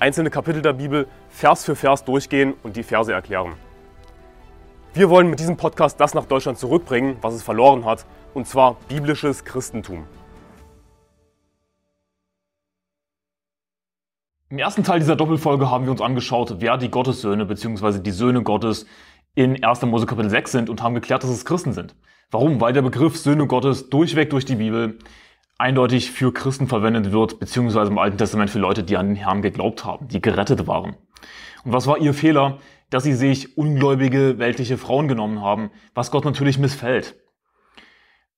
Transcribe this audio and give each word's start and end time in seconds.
einzelne 0.00 0.30
Kapitel 0.30 0.62
der 0.62 0.72
Bibel 0.72 1.06
Vers 1.28 1.64
für 1.64 1.76
Vers 1.76 2.04
durchgehen 2.04 2.54
und 2.62 2.76
die 2.76 2.82
Verse 2.82 3.12
erklären. 3.12 3.52
Wir 4.94 5.08
wollen 5.10 5.30
mit 5.30 5.38
diesem 5.38 5.56
Podcast 5.56 6.00
das 6.00 6.14
nach 6.14 6.24
Deutschland 6.24 6.58
zurückbringen, 6.58 7.16
was 7.20 7.34
es 7.34 7.42
verloren 7.42 7.84
hat, 7.84 8.06
und 8.34 8.48
zwar 8.48 8.76
biblisches 8.88 9.44
Christentum. 9.44 10.04
Im 14.48 14.58
ersten 14.58 14.82
Teil 14.82 14.98
dieser 14.98 15.14
Doppelfolge 15.14 15.70
haben 15.70 15.84
wir 15.84 15.92
uns 15.92 16.00
angeschaut, 16.00 16.56
wer 16.58 16.76
die 16.76 16.90
Gottessöhne 16.90 17.44
bzw. 17.44 18.00
die 18.00 18.10
Söhne 18.10 18.42
Gottes 18.42 18.86
in 19.36 19.62
1. 19.62 19.82
Mose 19.82 20.06
Kapitel 20.06 20.30
6 20.30 20.50
sind 20.50 20.70
und 20.70 20.82
haben 20.82 20.94
geklärt, 20.94 21.22
dass 21.22 21.30
es 21.30 21.44
Christen 21.44 21.72
sind. 21.72 21.94
Warum? 22.32 22.60
Weil 22.60 22.72
der 22.72 22.82
Begriff 22.82 23.16
Söhne 23.16 23.46
Gottes 23.46 23.90
durchweg 23.90 24.30
durch 24.30 24.44
die 24.44 24.56
Bibel 24.56 24.98
eindeutig 25.60 26.10
für 26.10 26.32
Christen 26.32 26.66
verwendet 26.66 27.12
wird, 27.12 27.38
beziehungsweise 27.38 27.90
im 27.90 27.98
Alten 27.98 28.18
Testament 28.18 28.50
für 28.50 28.58
Leute, 28.58 28.82
die 28.82 28.96
an 28.96 29.08
den 29.08 29.16
Herrn 29.16 29.42
geglaubt 29.42 29.84
haben, 29.84 30.08
die 30.08 30.20
gerettet 30.20 30.66
waren. 30.66 30.96
Und 31.64 31.72
was 31.72 31.86
war 31.86 31.98
ihr 31.98 32.14
Fehler? 32.14 32.58
Dass 32.88 33.04
sie 33.04 33.12
sich 33.12 33.56
ungläubige 33.56 34.38
weltliche 34.38 34.78
Frauen 34.78 35.06
genommen 35.06 35.42
haben, 35.42 35.70
was 35.94 36.10
Gott 36.10 36.24
natürlich 36.24 36.58
missfällt. 36.58 37.14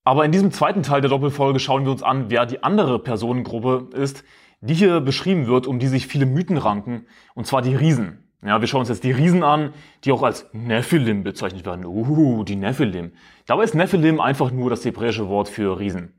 Aber 0.03 0.25
in 0.25 0.31
diesem 0.33 0.51
zweiten 0.51 0.83
Teil 0.83 1.01
der 1.01 1.09
Doppelfolge 1.09 1.59
schauen 1.59 1.85
wir 1.85 1.91
uns 1.91 2.03
an, 2.03 2.29
wer 2.29 2.45
die 2.45 2.61
andere 2.61 2.99
Personengruppe 2.99 3.95
ist, 3.95 4.23
die 4.59 4.73
hier 4.73 4.99
beschrieben 4.99 5.47
wird, 5.47 5.65
um 5.65 5.79
die 5.79 5.87
sich 5.87 6.07
viele 6.07 6.25
Mythen 6.25 6.57
ranken, 6.57 7.07
und 7.35 7.47
zwar 7.47 7.61
die 7.61 7.75
Riesen. 7.75 8.31
Ja, 8.45 8.59
wir 8.59 8.67
schauen 8.67 8.81
uns 8.81 8.89
jetzt 8.89 9.05
die 9.05 9.11
Riesen 9.11 9.43
an, 9.43 9.73
die 10.03 10.11
auch 10.11 10.23
als 10.23 10.49
Nephilim 10.51 11.23
bezeichnet 11.23 11.65
werden. 11.65 11.85
Uh, 11.85 12.43
die 12.43 12.57
Nephilim. 12.57 13.13
Dabei 13.45 13.63
ist 13.63 13.75
Nephilim 13.75 14.19
einfach 14.19 14.51
nur 14.51 14.69
das 14.69 14.83
hebräische 14.83 15.29
Wort 15.29 15.47
für 15.47 15.79
Riesen. 15.79 16.13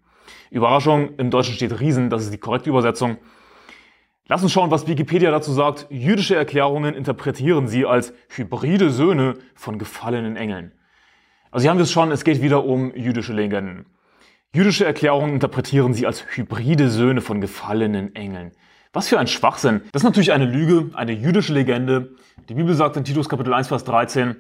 Überraschung, 0.51 1.17
im 1.17 1.31
Deutschen 1.31 1.55
steht 1.55 1.81
Riesen, 1.81 2.11
das 2.11 2.25
ist 2.25 2.33
die 2.33 2.39
korrekte 2.39 2.71
Übersetzung. 2.71 3.19
Lass 4.27 4.43
uns 4.43 4.53
schauen, 4.53 4.71
was 4.71 4.87
Wikipedia 4.87 5.31
dazu 5.31 5.53
sagt. 5.53 5.87
Jüdische 5.91 6.35
Erklärungen 6.35 6.95
interpretieren 6.95 7.69
sie 7.69 7.85
als 7.85 8.15
hybride 8.29 8.91
Söhne 8.91 9.35
von 9.55 9.79
gefallenen 9.79 10.37
Engeln. 10.37 10.73
Also 11.51 11.65
hier 11.65 11.71
haben 11.71 11.79
wir 11.79 11.85
es 11.85 11.93
schon, 11.93 12.11
es 12.11 12.25
geht 12.25 12.41
wieder 12.41 12.65
um 12.65 12.95
jüdische 12.95 13.35
Legenden. 13.35 13.87
Jüdische 14.55 14.87
Erklärungen 14.87 15.35
interpretieren 15.35 15.93
sie 15.93 16.07
als 16.07 16.25
hybride 16.35 16.89
Söhne 16.89 17.21
von 17.21 17.41
gefallenen 17.41 18.15
Engeln. 18.15 18.53
Was 18.95 19.09
für 19.09 19.19
ein 19.19 19.27
Schwachsinn. 19.27 19.83
Das 19.93 20.01
ist 20.01 20.07
natürlich 20.07 20.33
eine 20.33 20.47
Lüge, 20.47 20.91
eine 20.95 21.13
jüdische 21.13 21.53
Legende. 21.53 22.15
Die 22.49 22.55
Bibel 22.55 22.75
sagt 22.75 22.97
in 22.97 23.05
Titus 23.05 23.29
Kapitel 23.29 23.53
1, 23.53 23.69
Vers 23.69 23.85
13, 23.85 24.37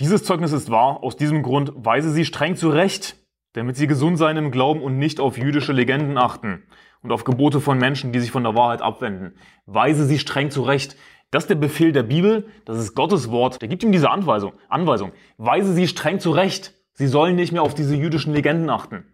dieses 0.00 0.22
Zeugnis 0.22 0.52
ist 0.52 0.70
wahr, 0.70 1.02
aus 1.02 1.16
diesem 1.16 1.42
Grund 1.42 1.72
weise 1.74 2.12
sie 2.12 2.24
streng 2.24 2.54
zurecht, 2.54 3.16
damit 3.58 3.76
sie 3.76 3.88
gesund 3.88 4.18
seien 4.18 4.36
im 4.36 4.50
Glauben 4.50 4.82
und 4.82 4.98
nicht 4.98 5.18
auf 5.18 5.36
jüdische 5.36 5.72
Legenden 5.72 6.16
achten 6.16 6.62
und 7.02 7.10
auf 7.10 7.24
Gebote 7.24 7.60
von 7.60 7.76
Menschen, 7.76 8.12
die 8.12 8.20
sich 8.20 8.30
von 8.30 8.44
der 8.44 8.54
Wahrheit 8.54 8.82
abwenden. 8.82 9.34
Weise 9.66 10.06
sie 10.06 10.18
streng 10.18 10.50
zurecht. 10.50 10.96
Das 11.32 11.44
ist 11.44 11.50
der 11.50 11.56
Befehl 11.56 11.92
der 11.92 12.04
Bibel, 12.04 12.46
das 12.64 12.78
ist 12.78 12.94
Gottes 12.94 13.30
Wort. 13.30 13.60
Der 13.60 13.68
gibt 13.68 13.82
ihm 13.82 13.92
diese 13.92 14.10
Anweisung. 14.10 14.52
Anweisung. 14.68 15.12
Weise 15.36 15.74
sie 15.74 15.88
streng 15.88 16.20
zurecht. 16.20 16.72
Sie 16.94 17.08
sollen 17.08 17.34
nicht 17.36 17.52
mehr 17.52 17.62
auf 17.62 17.74
diese 17.74 17.96
jüdischen 17.96 18.32
Legenden 18.32 18.70
achten. 18.70 19.04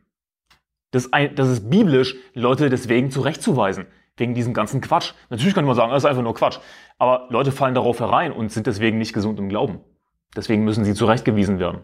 Das, 0.91 1.11
das 1.35 1.49
ist 1.49 1.71
biblisch, 1.71 2.15
Leute 2.35 2.69
deswegen 2.69 3.11
zurechtzuweisen. 3.11 3.87
Wegen 4.17 4.35
diesem 4.35 4.53
ganzen 4.53 4.81
Quatsch. 4.81 5.13
Natürlich 5.31 5.55
kann 5.55 5.65
man 5.65 5.75
sagen, 5.75 5.91
das 5.91 6.05
ist 6.05 6.09
einfach 6.09 6.23
nur 6.23 6.35
Quatsch. 6.35 6.59
Aber 6.99 7.27
Leute 7.31 7.51
fallen 7.51 7.75
darauf 7.75 7.99
herein 7.99 8.31
und 8.31 8.53
sind 8.53 8.67
deswegen 8.67 8.99
nicht 8.99 9.13
gesund 9.13 9.39
im 9.41 9.49
Glauben. 9.49 9.81
Deswegen 10.37 10.65
müssen 10.65 10.85
sie 10.85 10.95
zurechtgewiesen 10.95 11.59
werden. 11.59 11.81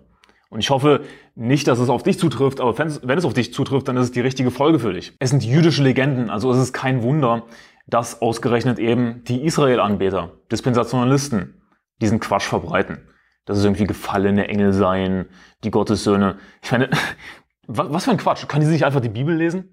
Und 0.50 0.59
ich 0.59 0.71
hoffe 0.71 1.03
nicht, 1.37 1.69
dass 1.69 1.78
es 1.78 1.88
auf 1.88 2.03
dich 2.03 2.19
zutrifft, 2.19 2.61
aber 2.61 2.77
wenn 2.77 3.19
es 3.19 3.25
auf 3.25 3.34
dich 3.34 3.55
zutrifft, 3.55 3.87
dann 3.88 3.97
ist 3.97 4.05
es 4.06 4.12
die 4.12 4.21
richtige 4.21 4.50
Folge 4.50 4.81
für 4.81 4.93
dich. 4.93 5.15
Es 5.21 5.31
sind 5.31 5.44
jüdische 5.44 5.83
Legenden, 5.83 6.28
also 6.28 6.50
es 6.50 6.59
ist 6.59 6.72
kein 6.72 7.03
Wunder, 7.03 7.44
dass 7.87 8.21
ausgerechnet 8.21 8.78
eben 8.78 9.22
die 9.25 9.44
Israel-Anbeter, 9.44 10.33
Dispensationalisten, 10.50 11.55
diesen 12.00 12.19
Quatsch 12.19 12.44
verbreiten. 12.44 12.99
Dass 13.44 13.59
es 13.59 13.65
irgendwie 13.65 13.87
gefallene 13.87 14.49
Engel 14.49 14.72
seien, 14.72 15.27
die 15.65 15.71
Gottessöhne. 15.71 16.39
Ich 16.62 16.72
meine, 16.72 16.91
was 17.66 18.05
für 18.05 18.10
ein 18.10 18.16
Quatsch. 18.16 18.47
Können 18.49 18.65
die 18.65 18.72
nicht 18.72 18.84
einfach 18.84 19.00
die 19.00 19.09
Bibel 19.09 19.34
lesen? 19.34 19.69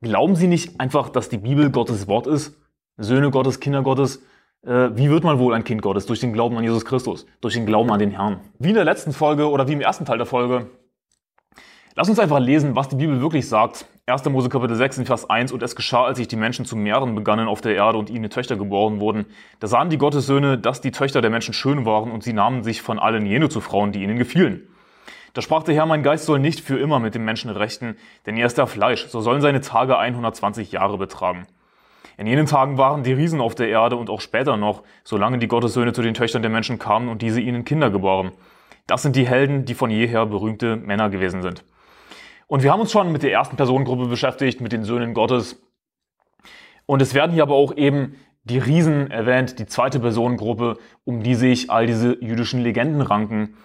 Glauben 0.00 0.36
sie 0.36 0.46
nicht 0.46 0.80
einfach, 0.80 1.10
dass 1.10 1.28
die 1.28 1.38
Bibel 1.38 1.70
Gottes 1.70 2.06
Wort 2.06 2.26
ist? 2.26 2.56
Söhne 2.96 3.30
Gottes, 3.30 3.60
Kinder 3.60 3.82
Gottes, 3.82 4.22
wie 4.62 5.08
wird 5.08 5.24
man 5.24 5.38
wohl 5.38 5.54
ein 5.54 5.64
Kind 5.64 5.80
Gottes? 5.80 6.06
Durch 6.06 6.20
den 6.20 6.32
Glauben 6.32 6.56
an 6.56 6.64
Jesus 6.64 6.84
Christus, 6.84 7.26
durch 7.40 7.54
den 7.54 7.66
Glauben 7.66 7.90
an 7.90 7.98
den 7.98 8.10
Herrn. 8.10 8.40
Wie 8.58 8.68
in 8.68 8.74
der 8.74 8.84
letzten 8.84 9.12
Folge 9.12 9.48
oder 9.48 9.68
wie 9.68 9.72
im 9.72 9.80
ersten 9.80 10.04
Teil 10.04 10.18
der 10.18 10.26
Folge. 10.26 10.66
Lass 11.96 12.08
uns 12.08 12.18
einfach 12.18 12.38
lesen, 12.38 12.76
was 12.76 12.88
die 12.88 12.96
Bibel 12.96 13.20
wirklich 13.20 13.48
sagt. 13.48 13.86
1. 14.06 14.24
Mose 14.26 14.48
Kapitel 14.48 14.76
6 14.76 14.98
in 14.98 15.06
Vers 15.06 15.28
1 15.28 15.50
Und 15.52 15.62
es 15.62 15.74
geschah, 15.74 16.04
als 16.04 16.18
sich 16.18 16.28
die 16.28 16.36
Menschen 16.36 16.64
zu 16.64 16.76
mehren 16.76 17.14
begannen 17.14 17.48
auf 17.48 17.60
der 17.60 17.74
Erde 17.74 17.98
und 17.98 18.10
ihnen 18.10 18.30
Töchter 18.30 18.56
geboren 18.56 19.00
wurden. 19.00 19.26
Da 19.58 19.66
sahen 19.66 19.90
die 19.90 19.98
Gottessöhne, 19.98 20.56
dass 20.56 20.80
die 20.80 20.92
Töchter 20.92 21.20
der 21.20 21.30
Menschen 21.30 21.54
schön 21.54 21.84
waren 21.84 22.10
und 22.10 22.22
sie 22.22 22.32
nahmen 22.32 22.62
sich 22.62 22.82
von 22.82 22.98
allen 22.98 23.26
jene 23.26 23.48
zu 23.48 23.60
Frauen, 23.60 23.92
die 23.92 24.02
ihnen 24.02 24.18
gefielen. 24.18 24.68
Da 25.32 25.42
sprach 25.42 25.62
der 25.62 25.74
Herr, 25.74 25.86
mein 25.86 26.02
Geist 26.02 26.26
soll 26.26 26.38
nicht 26.38 26.60
für 26.60 26.78
immer 26.78 26.98
mit 26.98 27.14
dem 27.14 27.24
Menschen 27.24 27.50
rechten, 27.50 27.96
denn 28.26 28.36
er 28.36 28.46
ist 28.46 28.58
der 28.58 28.66
Fleisch, 28.66 29.06
so 29.06 29.20
sollen 29.20 29.40
seine 29.40 29.60
Tage 29.60 29.98
120 29.98 30.72
Jahre 30.72 30.98
betragen. 30.98 31.46
In 32.20 32.26
jenen 32.26 32.44
Tagen 32.44 32.76
waren 32.76 33.02
die 33.02 33.14
Riesen 33.14 33.40
auf 33.40 33.54
der 33.54 33.70
Erde 33.70 33.96
und 33.96 34.10
auch 34.10 34.20
später 34.20 34.58
noch, 34.58 34.82
solange 35.04 35.38
die 35.38 35.48
Gottessöhne 35.48 35.94
zu 35.94 36.02
den 36.02 36.12
Töchtern 36.12 36.42
der 36.42 36.50
Menschen 36.50 36.78
kamen 36.78 37.08
und 37.08 37.22
diese 37.22 37.40
ihnen 37.40 37.64
Kinder 37.64 37.88
geboren. 37.88 38.32
Das 38.86 39.00
sind 39.00 39.16
die 39.16 39.26
Helden, 39.26 39.64
die 39.64 39.72
von 39.72 39.88
jeher 39.88 40.26
berühmte 40.26 40.76
Männer 40.76 41.08
gewesen 41.08 41.40
sind. 41.40 41.64
Und 42.46 42.62
wir 42.62 42.72
haben 42.72 42.80
uns 42.80 42.92
schon 42.92 43.10
mit 43.10 43.22
der 43.22 43.32
ersten 43.32 43.56
Personengruppe 43.56 44.04
beschäftigt, 44.04 44.60
mit 44.60 44.70
den 44.70 44.84
Söhnen 44.84 45.14
Gottes. 45.14 45.62
Und 46.84 47.00
es 47.00 47.14
werden 47.14 47.32
hier 47.32 47.42
aber 47.42 47.54
auch 47.54 47.74
eben 47.74 48.16
die 48.44 48.58
Riesen 48.58 49.10
erwähnt, 49.10 49.58
die 49.58 49.64
zweite 49.64 49.98
Personengruppe, 49.98 50.76
um 51.04 51.22
die 51.22 51.34
sich 51.34 51.70
all 51.70 51.86
diese 51.86 52.22
jüdischen 52.22 52.60
Legenden 52.60 53.00
ranken. 53.00 53.56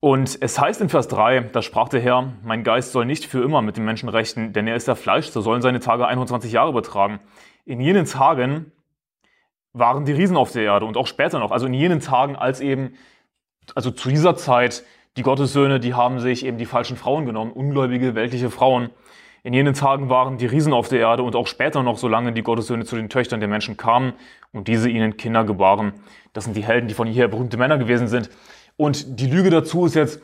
Und 0.00 0.38
es 0.40 0.58
heißt 0.58 0.80
in 0.80 0.88
Vers 0.88 1.08
3, 1.08 1.40
da 1.52 1.60
sprach 1.60 1.90
der 1.90 2.00
Herr, 2.00 2.32
mein 2.42 2.64
Geist 2.64 2.92
soll 2.92 3.04
nicht 3.04 3.26
für 3.26 3.44
immer 3.44 3.60
mit 3.60 3.76
dem 3.76 3.84
Menschen 3.84 4.08
rechten, 4.08 4.54
denn 4.54 4.66
er 4.66 4.74
ist 4.74 4.88
der 4.88 4.96
Fleisch, 4.96 5.28
so 5.28 5.42
sollen 5.42 5.60
seine 5.60 5.80
Tage 5.80 6.06
21 6.06 6.52
Jahre 6.52 6.72
betragen. 6.72 7.20
In 7.66 7.80
jenen 7.82 8.06
Tagen 8.06 8.72
waren 9.74 10.06
die 10.06 10.12
Riesen 10.12 10.38
auf 10.38 10.52
der 10.52 10.62
Erde 10.62 10.86
und 10.86 10.96
auch 10.96 11.06
später 11.06 11.38
noch, 11.38 11.50
also 11.50 11.66
in 11.66 11.74
jenen 11.74 12.00
Tagen, 12.00 12.34
als 12.34 12.60
eben, 12.60 12.94
also 13.74 13.90
zu 13.90 14.08
dieser 14.08 14.36
Zeit, 14.36 14.84
die 15.18 15.22
Gottessöhne, 15.22 15.80
die 15.80 15.92
haben 15.92 16.18
sich 16.18 16.46
eben 16.46 16.56
die 16.56 16.66
falschen 16.66 16.96
Frauen 16.96 17.26
genommen, 17.26 17.52
ungläubige, 17.52 18.14
weltliche 18.14 18.48
Frauen. 18.48 18.88
In 19.42 19.52
jenen 19.52 19.74
Tagen 19.74 20.08
waren 20.08 20.38
die 20.38 20.46
Riesen 20.46 20.72
auf 20.72 20.88
der 20.88 21.00
Erde 21.00 21.24
und 21.24 21.36
auch 21.36 21.46
später 21.46 21.82
noch, 21.82 21.98
solange 21.98 22.32
die 22.32 22.42
Gottessöhne 22.42 22.86
zu 22.86 22.96
den 22.96 23.10
Töchtern 23.10 23.40
der 23.40 23.48
Menschen 23.48 23.76
kamen 23.76 24.14
und 24.52 24.66
diese 24.66 24.88
ihnen 24.88 25.18
Kinder 25.18 25.44
gebaren. 25.44 25.92
Das 26.32 26.44
sind 26.44 26.56
die 26.56 26.64
Helden, 26.64 26.88
die 26.88 26.94
von 26.94 27.06
jeher 27.06 27.28
berühmte 27.28 27.56
Männer 27.56 27.76
gewesen 27.76 28.08
sind. 28.08 28.30
Und 28.80 29.20
die 29.20 29.26
Lüge 29.26 29.50
dazu 29.50 29.84
ist 29.84 29.94
jetzt, 29.94 30.22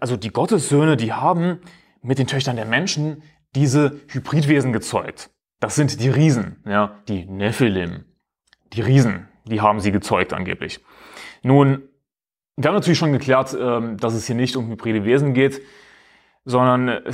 also 0.00 0.16
die 0.16 0.32
Gottessöhne, 0.32 0.96
die 0.96 1.12
haben 1.12 1.60
mit 2.02 2.18
den 2.18 2.26
Töchtern 2.26 2.56
der 2.56 2.64
Menschen 2.64 3.22
diese 3.54 4.00
Hybridwesen 4.08 4.72
gezeugt. 4.72 5.30
Das 5.60 5.76
sind 5.76 6.00
die 6.00 6.08
Riesen, 6.08 6.64
ja, 6.66 6.98
die 7.06 7.26
Nephilim. 7.26 8.04
Die 8.72 8.80
Riesen, 8.80 9.28
die 9.44 9.60
haben 9.60 9.78
sie 9.78 9.92
gezeugt 9.92 10.32
angeblich. 10.32 10.84
Nun, 11.44 11.88
wir 12.56 12.66
haben 12.66 12.74
natürlich 12.74 12.98
schon 12.98 13.12
geklärt, 13.12 13.56
ähm, 13.56 13.98
dass 13.98 14.14
es 14.14 14.26
hier 14.26 14.34
nicht 14.34 14.56
um 14.56 14.68
hybride 14.68 15.04
Wesen 15.04 15.32
geht, 15.32 15.62
sondern 16.44 17.04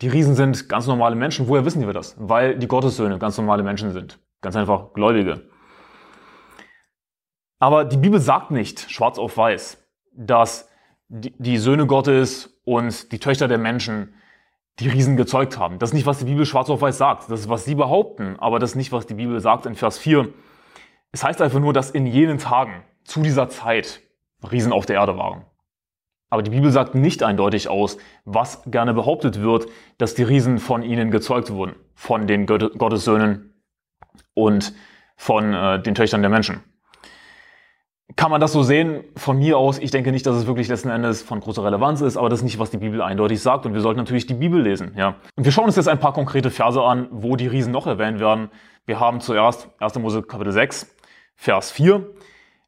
die 0.00 0.08
Riesen 0.08 0.34
sind 0.34 0.66
ganz 0.66 0.86
normale 0.86 1.14
Menschen. 1.14 1.46
Woher 1.46 1.66
wissen 1.66 1.84
wir 1.86 1.92
das? 1.92 2.16
Weil 2.18 2.58
die 2.58 2.68
Gottessöhne 2.68 3.18
ganz 3.18 3.36
normale 3.36 3.62
Menschen 3.62 3.92
sind. 3.92 4.18
Ganz 4.40 4.56
einfach 4.56 4.94
Gläubige. 4.94 5.42
Aber 7.58 7.84
die 7.84 7.98
Bibel 7.98 8.18
sagt 8.18 8.50
nicht, 8.50 8.90
schwarz 8.90 9.18
auf 9.18 9.36
weiß, 9.36 9.81
dass 10.14 10.68
die 11.08 11.58
Söhne 11.58 11.86
Gottes 11.86 12.58
und 12.64 13.12
die 13.12 13.18
Töchter 13.18 13.48
der 13.48 13.58
Menschen 13.58 14.14
die 14.78 14.88
Riesen 14.88 15.16
gezeugt 15.16 15.58
haben. 15.58 15.78
Das 15.78 15.90
ist 15.90 15.94
nicht, 15.94 16.06
was 16.06 16.18
die 16.18 16.24
Bibel 16.24 16.46
schwarz 16.46 16.70
auf 16.70 16.80
weiß 16.80 16.96
sagt. 16.96 17.30
Das 17.30 17.40
ist, 17.40 17.48
was 17.48 17.64
sie 17.64 17.74
behaupten, 17.74 18.36
aber 18.38 18.58
das 18.58 18.70
ist 18.70 18.76
nicht, 18.76 18.92
was 18.92 19.06
die 19.06 19.14
Bibel 19.14 19.38
sagt 19.40 19.66
in 19.66 19.74
Vers 19.74 19.98
4. 19.98 20.28
Es 21.12 21.22
heißt 21.22 21.42
einfach 21.42 21.60
nur, 21.60 21.74
dass 21.74 21.90
in 21.90 22.06
jenen 22.06 22.38
Tagen, 22.38 22.82
zu 23.04 23.20
dieser 23.20 23.48
Zeit, 23.48 24.00
Riesen 24.50 24.72
auf 24.72 24.86
der 24.86 24.96
Erde 24.96 25.18
waren. 25.18 25.44
Aber 26.30 26.42
die 26.42 26.50
Bibel 26.50 26.70
sagt 26.70 26.94
nicht 26.94 27.22
eindeutig 27.22 27.68
aus, 27.68 27.98
was 28.24 28.62
gerne 28.64 28.94
behauptet 28.94 29.42
wird, 29.42 29.66
dass 29.98 30.14
die 30.14 30.22
Riesen 30.22 30.58
von 30.58 30.82
ihnen 30.82 31.10
gezeugt 31.10 31.50
wurden, 31.52 31.74
von 31.94 32.26
den 32.26 32.46
Gottessöhnen 32.46 33.62
und 34.32 34.72
von 35.16 35.52
äh, 35.52 35.82
den 35.82 35.94
Töchtern 35.94 36.22
der 36.22 36.30
Menschen. 36.30 36.64
Kann 38.16 38.30
man 38.30 38.40
das 38.40 38.52
so 38.52 38.62
sehen 38.62 39.04
von 39.16 39.38
mir 39.38 39.58
aus. 39.58 39.78
Ich 39.78 39.90
denke 39.90 40.12
nicht, 40.12 40.26
dass 40.26 40.36
es 40.36 40.46
wirklich 40.46 40.68
letzten 40.68 40.90
Endes 40.90 41.22
von 41.22 41.40
großer 41.40 41.64
Relevanz 41.64 42.00
ist, 42.00 42.16
aber 42.16 42.28
das 42.28 42.40
ist 42.40 42.44
nicht, 42.44 42.58
was 42.58 42.70
die 42.70 42.78
Bibel 42.78 43.00
eindeutig 43.00 43.40
sagt. 43.40 43.66
Und 43.66 43.74
wir 43.74 43.80
sollten 43.80 43.98
natürlich 43.98 44.26
die 44.26 44.34
Bibel 44.34 44.60
lesen. 44.60 44.92
Ja. 44.96 45.16
Und 45.36 45.44
wir 45.44 45.52
schauen 45.52 45.66
uns 45.66 45.76
jetzt 45.76 45.88
ein 45.88 46.00
paar 46.00 46.12
konkrete 46.12 46.50
Verse 46.50 46.80
an, 46.82 47.08
wo 47.10 47.36
die 47.36 47.46
Riesen 47.46 47.72
noch 47.72 47.86
erwähnt 47.86 48.20
werden. 48.20 48.50
Wir 48.86 48.98
haben 48.98 49.20
zuerst 49.20 49.68
1. 49.78 49.98
Mose 49.98 50.22
Kapitel 50.22 50.52
6, 50.52 50.94
Vers 51.36 51.70
4. 51.70 52.04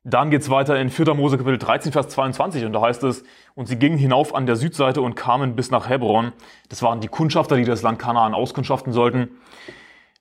Dann 0.04 0.30
geht's 0.30 0.50
weiter 0.50 0.78
in 0.78 0.90
4. 0.90 1.14
Mose 1.14 1.38
Kapitel 1.38 1.58
13, 1.58 1.90
Vers 1.90 2.08
22 2.10 2.64
und 2.66 2.72
da 2.72 2.82
heißt 2.82 3.02
es, 3.04 3.24
und 3.54 3.66
sie 3.66 3.76
gingen 3.76 3.96
hinauf 3.96 4.34
an 4.34 4.44
der 4.44 4.56
Südseite 4.56 5.00
und 5.00 5.14
kamen 5.14 5.56
bis 5.56 5.70
nach 5.70 5.88
Hebron. 5.88 6.32
Das 6.68 6.82
waren 6.82 7.00
die 7.00 7.08
Kundschafter, 7.08 7.56
die 7.56 7.64
das 7.64 7.82
Land 7.82 7.98
Kanaan 7.98 8.34
auskundschaften 8.34 8.92
sollten. 8.92 9.30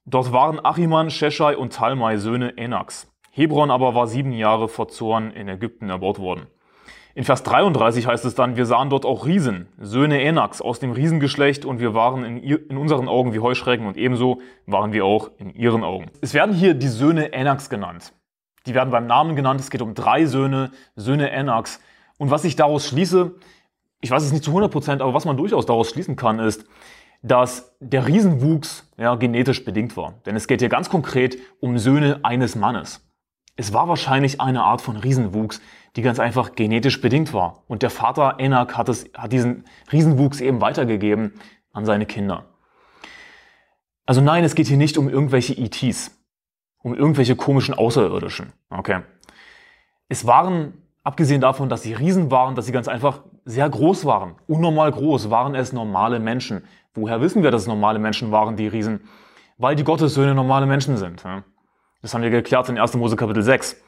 Dort 0.06 0.32
waren 0.32 0.64
Achiman, 0.64 1.10
Sheshai 1.10 1.58
und 1.58 1.74
Talmai 1.74 2.18
Söhne 2.18 2.58
Enaks. 2.58 3.13
Hebron 3.36 3.72
aber 3.72 3.96
war 3.96 4.06
sieben 4.06 4.32
Jahre 4.32 4.68
vor 4.68 4.90
Zorn 4.90 5.32
in 5.32 5.48
Ägypten 5.48 5.90
erbaut 5.90 6.20
worden. 6.20 6.46
In 7.16 7.24
Vers 7.24 7.42
33 7.42 8.06
heißt 8.06 8.26
es 8.26 8.36
dann, 8.36 8.58
wir 8.58 8.68
sahen 8.68 8.92
dort 8.92 9.08
auch 9.08 9.26
Riesen, 9.26 9.70
Söhne 9.80 10.22
Enaks 10.22 10.62
aus 10.62 10.80
dem 10.80 10.92
Riesengeschlecht 10.92 11.66
und 11.66 11.80
wir 11.80 11.96
waren 11.96 12.24
in, 12.26 12.44
ihr, 12.44 12.70
in 12.70 12.78
unseren 12.78 13.08
Augen 13.08 13.34
wie 13.34 13.40
Heuschrecken 13.40 13.88
und 13.88 13.98
ebenso 13.98 14.40
waren 14.68 14.94
wir 14.94 15.06
auch 15.06 15.32
in 15.40 15.52
ihren 15.56 15.84
Augen. 15.84 16.12
Es 16.22 16.36
werden 16.36 16.54
hier 16.54 16.76
die 16.76 16.88
Söhne 16.88 17.34
Enaks 17.34 17.72
genannt. 17.72 18.14
Die 18.68 18.76
werden 18.76 18.92
beim 18.92 19.08
Namen 19.08 19.36
genannt. 19.36 19.60
Es 19.60 19.72
geht 19.72 19.82
um 19.82 19.96
drei 19.96 20.26
Söhne, 20.26 20.70
Söhne 20.96 21.32
Enaks. 21.32 21.82
Und 22.20 22.30
was 22.30 22.44
ich 22.44 22.56
daraus 22.56 22.88
schließe, 22.88 23.34
ich 24.00 24.12
weiß 24.12 24.22
es 24.22 24.32
nicht 24.32 24.44
zu 24.44 24.52
100 24.52 24.72
Prozent, 24.72 25.02
aber 25.02 25.16
was 25.16 25.26
man 25.26 25.38
durchaus 25.38 25.66
daraus 25.66 25.90
schließen 25.90 26.16
kann, 26.16 26.38
ist, 26.38 26.66
dass 27.24 27.76
der 27.80 28.06
Riesenwuchs 28.06 28.94
ja, 28.96 29.16
genetisch 29.16 29.66
bedingt 29.66 29.98
war. 29.98 30.20
Denn 30.28 30.36
es 30.36 30.46
geht 30.46 30.60
hier 30.60 30.70
ganz 30.70 30.88
konkret 30.90 31.40
um 31.60 31.80
Söhne 31.80 32.20
eines 32.22 32.56
Mannes. 32.56 33.04
Es 33.56 33.74
war 33.74 33.88
wahrscheinlich 33.88 34.42
eine 34.42 34.64
Art 34.64 34.82
von 34.82 34.98
Riesenwuchs, 34.98 35.62
die 35.96 36.02
ganz 36.02 36.20
einfach 36.20 36.56
genetisch 36.56 37.02
bedingt 37.02 37.34
war. 37.34 37.64
Und 37.68 37.84
der 37.84 37.92
Vater 37.92 38.36
Enak 38.40 38.78
hat, 38.78 38.90
es, 38.90 39.10
hat 39.16 39.32
diesen 39.32 39.66
Riesenwuchs 39.92 40.42
eben 40.42 40.60
weitergegeben 40.60 41.34
an 41.72 41.86
seine 41.86 42.06
Kinder. 42.06 42.46
Also 44.06 44.22
nein, 44.22 44.44
es 44.44 44.56
geht 44.56 44.68
hier 44.68 44.78
nicht 44.78 44.98
um 44.98 45.08
irgendwelche 45.08 45.56
ETs, 45.56 46.12
um 46.80 46.96
irgendwelche 46.96 47.36
komischen 47.36 47.76
Außerirdischen. 47.76 48.54
Okay. 48.70 49.02
Es 50.10 50.26
waren, 50.26 50.74
abgesehen 51.04 51.40
davon, 51.40 51.70
dass 51.70 51.84
sie 51.84 51.94
Riesen 51.94 52.32
waren, 52.32 52.56
dass 52.56 52.66
sie 52.66 52.72
ganz 52.72 52.88
einfach 52.88 53.22
sehr 53.46 53.70
groß 53.70 54.06
waren, 54.06 54.36
unnormal 54.48 54.92
groß, 54.92 55.30
waren 55.30 55.54
es 55.54 55.74
normale 55.74 56.20
Menschen. 56.20 56.64
Woher 56.94 57.22
wissen 57.22 57.44
wir, 57.44 57.52
dass 57.52 57.64
es 57.64 57.68
normale 57.68 58.00
Menschen 58.00 58.32
waren, 58.32 58.56
die 58.56 58.68
Riesen? 58.68 59.02
Weil 59.58 59.76
die 59.76 59.84
Gottessöhne 59.84 60.34
normale 60.34 60.66
Menschen 60.66 60.98
sind. 60.98 61.24
Das 62.04 62.14
haben 62.14 62.22
wir 62.22 62.30
geklärt 62.30 62.68
in 62.68 62.78
1. 62.78 62.96
Mose 62.96 63.16
Kapitel 63.16 63.42
6. 63.42 63.82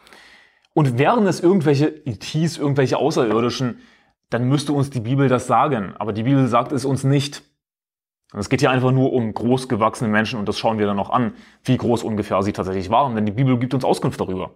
Und 0.73 0.97
wären 0.97 1.27
es 1.27 1.41
irgendwelche 1.41 2.05
ETs, 2.05 2.57
irgendwelche 2.57 2.97
Außerirdischen, 2.97 3.81
dann 4.29 4.47
müsste 4.47 4.71
uns 4.71 4.89
die 4.89 5.01
Bibel 5.01 5.27
das 5.27 5.47
sagen. 5.47 5.93
Aber 5.99 6.13
die 6.13 6.23
Bibel 6.23 6.47
sagt 6.47 6.71
es 6.71 6.85
uns 6.85 7.03
nicht. 7.03 7.43
Und 8.31 8.39
es 8.39 8.47
geht 8.47 8.61
hier 8.61 8.71
einfach 8.71 8.91
nur 8.91 9.11
um 9.11 9.33
großgewachsene 9.33 10.09
Menschen 10.09 10.39
und 10.39 10.47
das 10.47 10.57
schauen 10.57 10.79
wir 10.79 10.87
dann 10.87 10.95
noch 10.95 11.09
an, 11.09 11.33
wie 11.65 11.75
groß 11.75 12.03
ungefähr 12.03 12.41
sie 12.41 12.53
tatsächlich 12.53 12.89
waren. 12.89 13.15
Denn 13.15 13.25
die 13.25 13.33
Bibel 13.33 13.59
gibt 13.59 13.73
uns 13.73 13.83
Auskunft 13.83 14.19
darüber. 14.19 14.51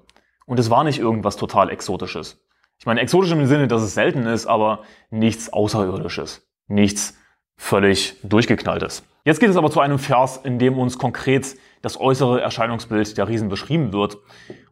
Und 0.46 0.58
es 0.58 0.70
war 0.70 0.86
nicht 0.86 1.00
irgendwas 1.00 1.36
total 1.36 1.70
Exotisches. 1.70 2.42
Ich 2.80 2.86
meine, 2.86 3.02
exotisch 3.02 3.32
im 3.32 3.46
Sinne, 3.46 3.68
dass 3.68 3.82
es 3.82 3.94
selten 3.94 4.26
ist, 4.26 4.48
aber 4.48 4.84
nichts 5.10 5.52
Außerirdisches. 5.52 6.48
Nichts 6.68 7.18
völlig 7.58 8.16
durchgeknalltes. 8.24 9.04
Jetzt 9.26 9.42
geht 9.42 9.50
es 9.50 9.58
aber 9.58 9.70
zu 9.70 9.82
einem 9.82 10.00
Vers, 10.00 10.38
in 10.38 10.60
dem 10.60 10.80
uns 10.80 10.98
konkret 10.98 11.58
das 11.82 12.00
äußere 12.00 12.42
Erscheinungsbild 12.42 13.18
der 13.18 13.28
Riesen 13.28 13.50
beschrieben 13.50 13.94
wird. 13.94 14.18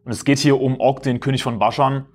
Und 0.04 0.12
es 0.12 0.24
geht 0.24 0.38
hier 0.38 0.60
um 0.60 0.80
Og, 0.80 1.02
den 1.02 1.20
König 1.20 1.42
von 1.42 1.58
Baschan. 1.58 2.06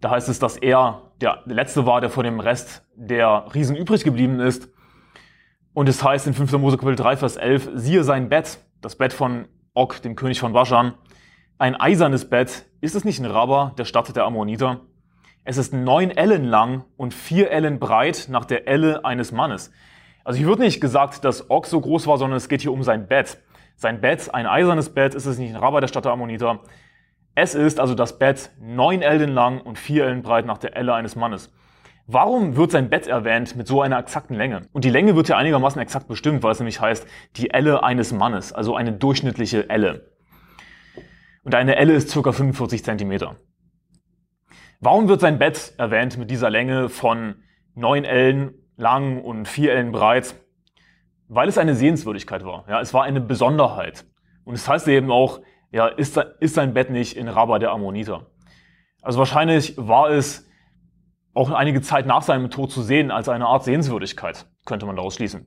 Da 0.00 0.10
heißt 0.10 0.28
es, 0.28 0.38
dass 0.38 0.56
er 0.56 1.02
der 1.20 1.42
letzte 1.46 1.86
war, 1.86 2.00
der 2.00 2.10
vor 2.10 2.24
dem 2.24 2.40
Rest 2.40 2.84
der 2.96 3.46
Riesen 3.54 3.76
übrig 3.76 4.02
geblieben 4.04 4.40
ist. 4.40 4.68
Und 5.74 5.88
es 5.88 6.02
heißt 6.02 6.26
in 6.26 6.34
5. 6.34 6.52
Mose 6.52 6.76
Kapitel 6.76 6.96
3, 6.96 7.16
Vers 7.16 7.36
11, 7.36 7.70
siehe 7.74 8.04
sein 8.04 8.28
Bett, 8.28 8.58
das 8.80 8.96
Bett 8.96 9.12
von 9.12 9.46
Og, 9.74 10.02
dem 10.02 10.16
König 10.16 10.40
von 10.40 10.52
Baschan. 10.52 10.94
Ein 11.58 11.76
eisernes 11.76 12.28
Bett, 12.28 12.66
ist 12.80 12.96
es 12.96 13.04
nicht 13.04 13.20
ein 13.20 13.26
Rabber, 13.26 13.74
der 13.78 13.84
Stadt 13.84 14.14
der 14.14 14.24
Ammoniter? 14.24 14.80
Es 15.44 15.56
ist 15.56 15.72
neun 15.72 16.10
Ellen 16.10 16.44
lang 16.44 16.84
und 16.96 17.14
vier 17.14 17.50
Ellen 17.50 17.78
breit 17.78 18.26
nach 18.28 18.44
der 18.44 18.68
Elle 18.68 19.04
eines 19.04 19.32
Mannes. 19.32 19.70
Also 20.24 20.38
hier 20.38 20.48
wird 20.48 20.58
nicht 20.58 20.80
gesagt, 20.80 21.24
dass 21.24 21.50
Og 21.50 21.66
so 21.66 21.80
groß 21.80 22.06
war, 22.06 22.18
sondern 22.18 22.36
es 22.36 22.48
geht 22.48 22.60
hier 22.60 22.72
um 22.72 22.82
sein 22.82 23.06
Bett. 23.06 23.38
Sein 23.76 24.00
Bett, 24.00 24.32
ein 24.34 24.46
eisernes 24.46 24.94
Bett, 24.94 25.14
ist 25.14 25.26
es 25.26 25.38
nicht 25.38 25.54
ein 25.54 25.60
Rabber 25.60 25.80
der 25.80 25.88
Stadt 25.88 26.04
der 26.04 26.12
Ammoniter. 26.12 26.60
Es 27.34 27.54
ist 27.54 27.80
also 27.80 27.94
das 27.94 28.18
Bett 28.18 28.50
neun 28.60 29.02
Ellen 29.02 29.30
lang 29.30 29.60
und 29.60 29.78
vier 29.78 30.04
Ellen 30.04 30.22
breit 30.22 30.46
nach 30.46 30.58
der 30.58 30.76
Elle 30.76 30.94
eines 30.94 31.16
Mannes. 31.16 31.52
Warum 32.06 32.56
wird 32.56 32.72
sein 32.72 32.90
Bett 32.90 33.06
erwähnt 33.06 33.56
mit 33.56 33.66
so 33.66 33.80
einer 33.80 33.98
exakten 33.98 34.34
Länge? 34.34 34.68
Und 34.72 34.84
die 34.84 34.90
Länge 34.90 35.16
wird 35.16 35.28
ja 35.28 35.36
einigermaßen 35.36 35.80
exakt 35.80 36.08
bestimmt, 36.08 36.42
weil 36.42 36.52
es 36.52 36.58
nämlich 36.58 36.80
heißt, 36.80 37.06
die 37.36 37.50
Elle 37.50 37.82
eines 37.84 38.12
Mannes, 38.12 38.52
also 38.52 38.74
eine 38.74 38.92
durchschnittliche 38.92 39.70
Elle. 39.70 40.10
Und 41.44 41.54
eine 41.54 41.76
Elle 41.76 41.94
ist 41.94 42.12
ca. 42.12 42.32
45 42.32 42.84
Zentimeter. 42.84 43.36
Warum 44.80 45.08
wird 45.08 45.20
sein 45.20 45.38
Bett 45.38 45.74
erwähnt 45.78 46.18
mit 46.18 46.30
dieser 46.30 46.50
Länge 46.50 46.88
von 46.88 47.36
neun 47.74 48.04
Ellen 48.04 48.54
lang 48.76 49.22
und 49.22 49.46
vier 49.46 49.72
Ellen 49.72 49.92
breit? 49.92 50.34
Weil 51.34 51.48
es 51.48 51.56
eine 51.56 51.74
Sehenswürdigkeit 51.74 52.44
war. 52.44 52.64
Ja, 52.68 52.80
es 52.80 52.92
war 52.92 53.04
eine 53.04 53.20
Besonderheit. 53.20 54.04
Und 54.44 54.54
es 54.54 54.68
heißt 54.68 54.86
eben 54.88 55.10
auch, 55.10 55.40
ja, 55.70 55.86
ist, 55.86 56.18
ist 56.40 56.54
sein 56.54 56.74
Bett 56.74 56.90
nicht 56.90 57.16
in 57.16 57.26
Rabba 57.26 57.58
der 57.58 57.70
Ammoniter. 57.70 58.26
Also 59.00 59.18
wahrscheinlich 59.18 59.74
war 59.78 60.10
es 60.10 60.46
auch 61.32 61.50
einige 61.50 61.80
Zeit 61.80 62.04
nach 62.04 62.20
seinem 62.20 62.50
Tod 62.50 62.70
zu 62.70 62.82
sehen 62.82 63.10
als 63.10 63.30
eine 63.30 63.46
Art 63.46 63.64
Sehenswürdigkeit, 63.64 64.46
könnte 64.66 64.84
man 64.84 64.96
daraus 64.96 65.14
schließen. 65.14 65.46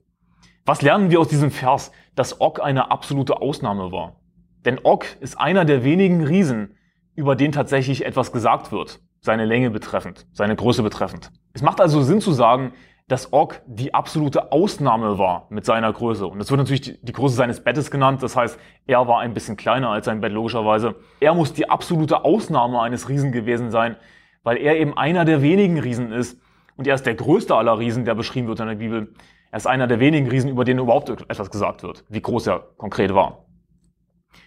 Was 0.64 0.82
lernen 0.82 1.12
wir 1.12 1.20
aus 1.20 1.28
diesem 1.28 1.52
Vers? 1.52 1.92
Dass 2.16 2.40
Og 2.40 2.60
eine 2.60 2.90
absolute 2.90 3.40
Ausnahme 3.40 3.92
war. 3.92 4.16
Denn 4.64 4.80
Og 4.82 5.06
ist 5.20 5.38
einer 5.38 5.64
der 5.64 5.84
wenigen 5.84 6.24
Riesen, 6.24 6.76
über 7.14 7.36
den 7.36 7.52
tatsächlich 7.52 8.04
etwas 8.04 8.32
gesagt 8.32 8.72
wird, 8.72 8.98
seine 9.20 9.44
Länge 9.44 9.70
betreffend, 9.70 10.26
seine 10.32 10.56
Größe 10.56 10.82
betreffend. 10.82 11.30
Es 11.52 11.62
macht 11.62 11.80
also 11.80 12.02
Sinn 12.02 12.20
zu 12.20 12.32
sagen, 12.32 12.72
dass 13.08 13.32
Og 13.32 13.62
die 13.66 13.94
absolute 13.94 14.50
Ausnahme 14.50 15.16
war 15.16 15.46
mit 15.48 15.64
seiner 15.64 15.92
Größe. 15.92 16.26
Und 16.26 16.40
das 16.40 16.50
wird 16.50 16.58
natürlich 16.58 16.98
die, 17.00 17.12
Größe 17.12 17.36
seines 17.36 17.62
Bettes 17.62 17.90
genannt. 17.90 18.22
Das 18.22 18.34
heißt, 18.34 18.58
er 18.86 19.06
war 19.06 19.20
ein 19.20 19.32
bisschen 19.32 19.56
kleiner 19.56 19.90
als 19.90 20.06
sein 20.06 20.20
Bett, 20.20 20.32
logischerweise. 20.32 20.96
Er 21.20 21.32
muss 21.34 21.52
die 21.52 21.70
absolute 21.70 22.24
Ausnahme 22.24 22.80
eines 22.80 23.08
Riesen 23.08 23.30
gewesen 23.30 23.70
sein, 23.70 23.96
weil 24.42 24.56
er 24.56 24.76
eben 24.76 24.96
einer 24.96 25.24
der 25.24 25.40
wenigen 25.40 25.78
Riesen 25.78 26.10
ist. 26.10 26.40
Und 26.76 26.88
er 26.88 26.96
ist 26.96 27.06
der 27.06 27.14
größte 27.14 27.54
aller 27.54 27.78
Riesen, 27.78 28.04
der 28.04 28.16
beschrieben 28.16 28.48
wird 28.48 28.58
in 28.58 28.66
der 28.66 28.74
Bibel. 28.74 29.14
Er 29.52 29.56
ist 29.56 29.66
einer 29.66 29.86
der 29.86 30.00
wenigen 30.00 30.28
Riesen, 30.28 30.50
über 30.50 30.64
den 30.64 30.78
überhaupt 30.78 31.08
etwas 31.08 31.50
gesagt 31.50 31.84
wird, 31.84 32.04
wie 32.08 32.20
groß 32.20 32.48
er 32.48 32.58
konkret 32.76 33.14
war. 33.14 33.46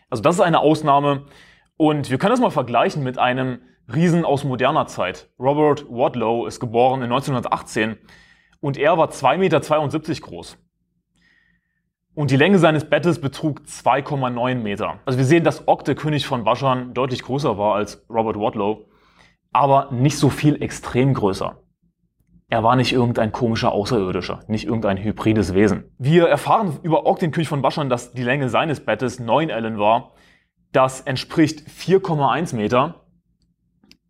Also 0.09 0.21
das 0.21 0.35
ist 0.35 0.41
eine 0.41 0.59
Ausnahme. 0.59 1.25
Und 1.77 2.11
wir 2.11 2.17
können 2.17 2.31
das 2.31 2.41
mal 2.41 2.51
vergleichen 2.51 3.03
mit 3.03 3.17
einem 3.17 3.61
Riesen 3.91 4.25
aus 4.25 4.43
moderner 4.43 4.85
Zeit. 4.85 5.29
Robert 5.39 5.85
Wadlow 5.89 6.45
ist 6.45 6.59
geboren 6.59 7.01
in 7.01 7.11
1918 7.11 7.97
und 8.61 8.77
er 8.77 8.97
war 8.97 9.09
2,72 9.09 9.37
Meter 9.37 10.21
groß. 10.21 10.57
Und 12.15 12.31
die 12.31 12.37
Länge 12.37 12.59
seines 12.59 12.89
Bettes 12.89 13.21
betrug 13.21 13.61
2,9 13.61 14.55
Meter. 14.55 14.99
Also 15.05 15.17
wir 15.17 15.25
sehen, 15.25 15.43
dass 15.43 15.67
Og, 15.67 15.85
der 15.85 15.95
König 15.95 16.25
von 16.25 16.43
Baschan, 16.43 16.93
deutlich 16.93 17.23
größer 17.23 17.57
war 17.57 17.75
als 17.75 18.05
Robert 18.09 18.35
Wadlow, 18.35 18.87
aber 19.51 19.89
nicht 19.91 20.17
so 20.17 20.29
viel 20.29 20.61
extrem 20.61 21.13
größer. 21.13 21.61
Er 22.49 22.63
war 22.63 22.75
nicht 22.75 22.91
irgendein 22.91 23.31
komischer 23.31 23.71
Außerirdischer, 23.71 24.41
nicht 24.47 24.65
irgendein 24.65 24.97
hybrides 24.97 25.53
Wesen. 25.53 25.95
Wir 25.99 26.27
erfahren 26.27 26.79
über 26.81 27.05
Og, 27.05 27.19
den 27.19 27.31
König 27.31 27.47
von 27.47 27.61
Baschan, 27.61 27.89
dass 27.89 28.11
die 28.11 28.23
Länge 28.23 28.49
seines 28.49 28.83
Bettes 28.83 29.19
9 29.19 29.49
Ellen 29.49 29.77
war. 29.77 30.13
Das 30.71 31.01
entspricht 31.01 31.69
4,1 31.69 32.55
Meter. 32.55 33.05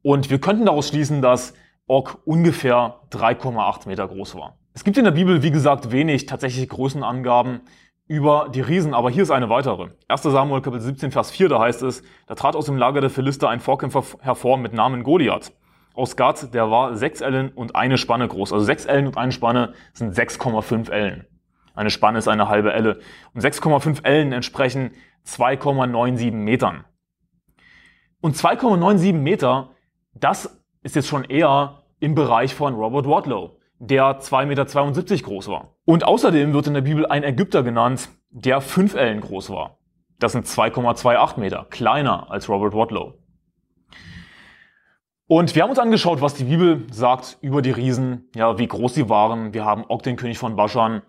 Und 0.02 0.30
wir 0.30 0.40
könnten 0.40 0.66
daraus 0.66 0.88
schließen, 0.88 1.22
dass 1.22 1.54
Og 1.90 2.20
ungefähr 2.24 3.00
3,8 3.10 3.88
Meter 3.88 4.08
groß 4.08 4.36
war. 4.36 4.60
Es 4.76 4.84
gibt 4.84 5.00
in 5.00 5.06
der 5.06 5.12
Bibel, 5.12 5.42
wie 5.42 5.50
gesagt, 5.50 5.92
wenig 5.92 6.28
tatsächliche 6.28 6.68
Größenangaben 6.68 7.62
über 8.08 8.50
die 8.54 8.62
Riesen, 8.62 8.94
aber 8.94 9.10
hier 9.10 9.24
ist 9.24 9.32
eine 9.32 9.50
weitere. 9.50 9.90
1. 10.08 10.22
Samuel 10.22 10.62
Kapitel 10.62 10.84
17, 10.84 11.10
Vers 11.10 11.32
4, 11.32 11.50
da 11.50 11.60
heißt 11.60 11.82
es, 11.82 12.04
da 12.28 12.36
trat 12.36 12.56
aus 12.56 12.68
dem 12.68 12.78
Lager 12.78 13.02
der 13.02 13.10
Philister 13.10 13.50
ein 13.50 13.60
Vorkämpfer 13.60 14.04
hervor 14.22 14.60
mit 14.60 14.72
Namen 14.72 15.02
Goliath. 15.02 15.52
Aus 15.96 16.16
Gad, 16.16 16.54
der 16.54 16.70
war 16.70 16.96
sechs 16.96 17.22
Ellen 17.22 17.50
und 17.50 17.76
eine 17.76 17.98
Spanne 17.98 18.28
groß. 18.28 18.54
Also 18.54 18.66
sechs 18.66 18.86
Ellen 18.86 19.08
und 19.08 19.18
eine 19.18 19.32
Spanne 19.32 19.74
sind 19.94 20.14
6,5 20.14 20.92
Ellen. 20.92 21.26
Eine 21.74 21.90
Spanne 21.90 22.20
ist 22.20 22.28
eine 22.28 22.50
halbe 22.50 22.72
Elle. 22.72 23.00
Und 23.34 23.44
6,5 23.44 24.06
Ellen 24.06 24.32
entsprechen 24.32 24.92
2,97 25.26 26.34
Metern. 26.34 26.86
Und 28.22 28.36
2,97 28.36 29.14
Meter, 29.14 29.72
das 30.14 30.59
ist 30.82 30.96
jetzt 30.96 31.08
schon 31.08 31.24
eher 31.24 31.84
im 32.00 32.16
Bereich 32.16 32.56
von 32.56 32.76
Robert 32.76 33.08
Wadlow, 33.08 33.58
der 33.80 34.20
2,72 34.20 34.46
Meter 34.46 35.24
groß 35.26 35.48
war. 35.48 35.76
Und 35.86 36.04
außerdem 36.04 36.54
wird 36.54 36.68
in 36.68 36.74
der 36.74 36.82
Bibel 36.82 37.06
ein 37.06 37.24
Ägypter 37.24 37.64
genannt, 37.64 38.10
der 38.30 38.62
5 38.62 38.96
Ellen 38.96 39.22
groß 39.22 39.50
war. 39.50 39.78
Das 40.20 40.34
sind 40.34 40.46
2,28 40.46 41.40
Meter, 41.40 41.66
kleiner 41.70 42.30
als 42.30 42.50
Robert 42.50 42.74
Wadlow. 42.74 43.14
Und 45.28 45.54
wir 45.54 45.62
haben 45.62 45.70
uns 45.70 45.80
angeschaut, 45.80 46.22
was 46.22 46.34
die 46.34 46.46
Bibel 46.46 46.88
sagt 46.92 47.38
über 47.42 47.62
die 47.62 47.72
Riesen, 47.72 48.30
ja, 48.36 48.58
wie 48.58 48.68
groß 48.68 48.96
sie 48.96 49.10
waren. 49.10 49.54
Wir 49.54 49.64
haben 49.64 49.86
Og, 49.88 50.02
den 50.02 50.16
König 50.16 50.40
von 50.40 50.56
Baschan. 50.56 51.04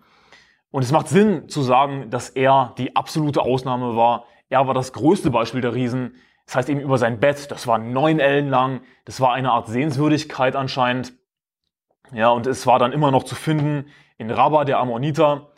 Und 0.69 0.83
es 0.83 0.91
macht 0.91 1.07
Sinn 1.07 1.49
zu 1.49 1.63
sagen, 1.63 2.09
dass 2.11 2.29
er 2.29 2.75
die 2.77 2.95
absolute 2.95 3.41
Ausnahme 3.41 3.95
war. 3.95 4.25
Er 4.49 4.67
war 4.67 4.73
das 4.73 4.93
größte 4.93 5.31
Beispiel 5.31 5.61
der 5.61 5.73
Riesen. 5.73 6.15
Das 6.51 6.57
heißt 6.57 6.69
eben 6.69 6.81
über 6.81 6.97
sein 6.97 7.21
Bett, 7.21 7.49
das 7.49 7.65
war 7.65 7.77
neun 7.77 8.19
Ellen 8.19 8.49
lang. 8.49 8.81
Das 9.05 9.21
war 9.21 9.31
eine 9.31 9.53
Art 9.53 9.69
Sehenswürdigkeit 9.69 10.57
anscheinend. 10.57 11.13
Ja, 12.11 12.27
und 12.27 12.45
es 12.45 12.67
war 12.67 12.77
dann 12.77 12.91
immer 12.91 13.09
noch 13.09 13.23
zu 13.23 13.35
finden 13.35 13.85
in 14.17 14.29
Rabba 14.29 14.65
der 14.65 14.79
Ammoniter. 14.79 15.53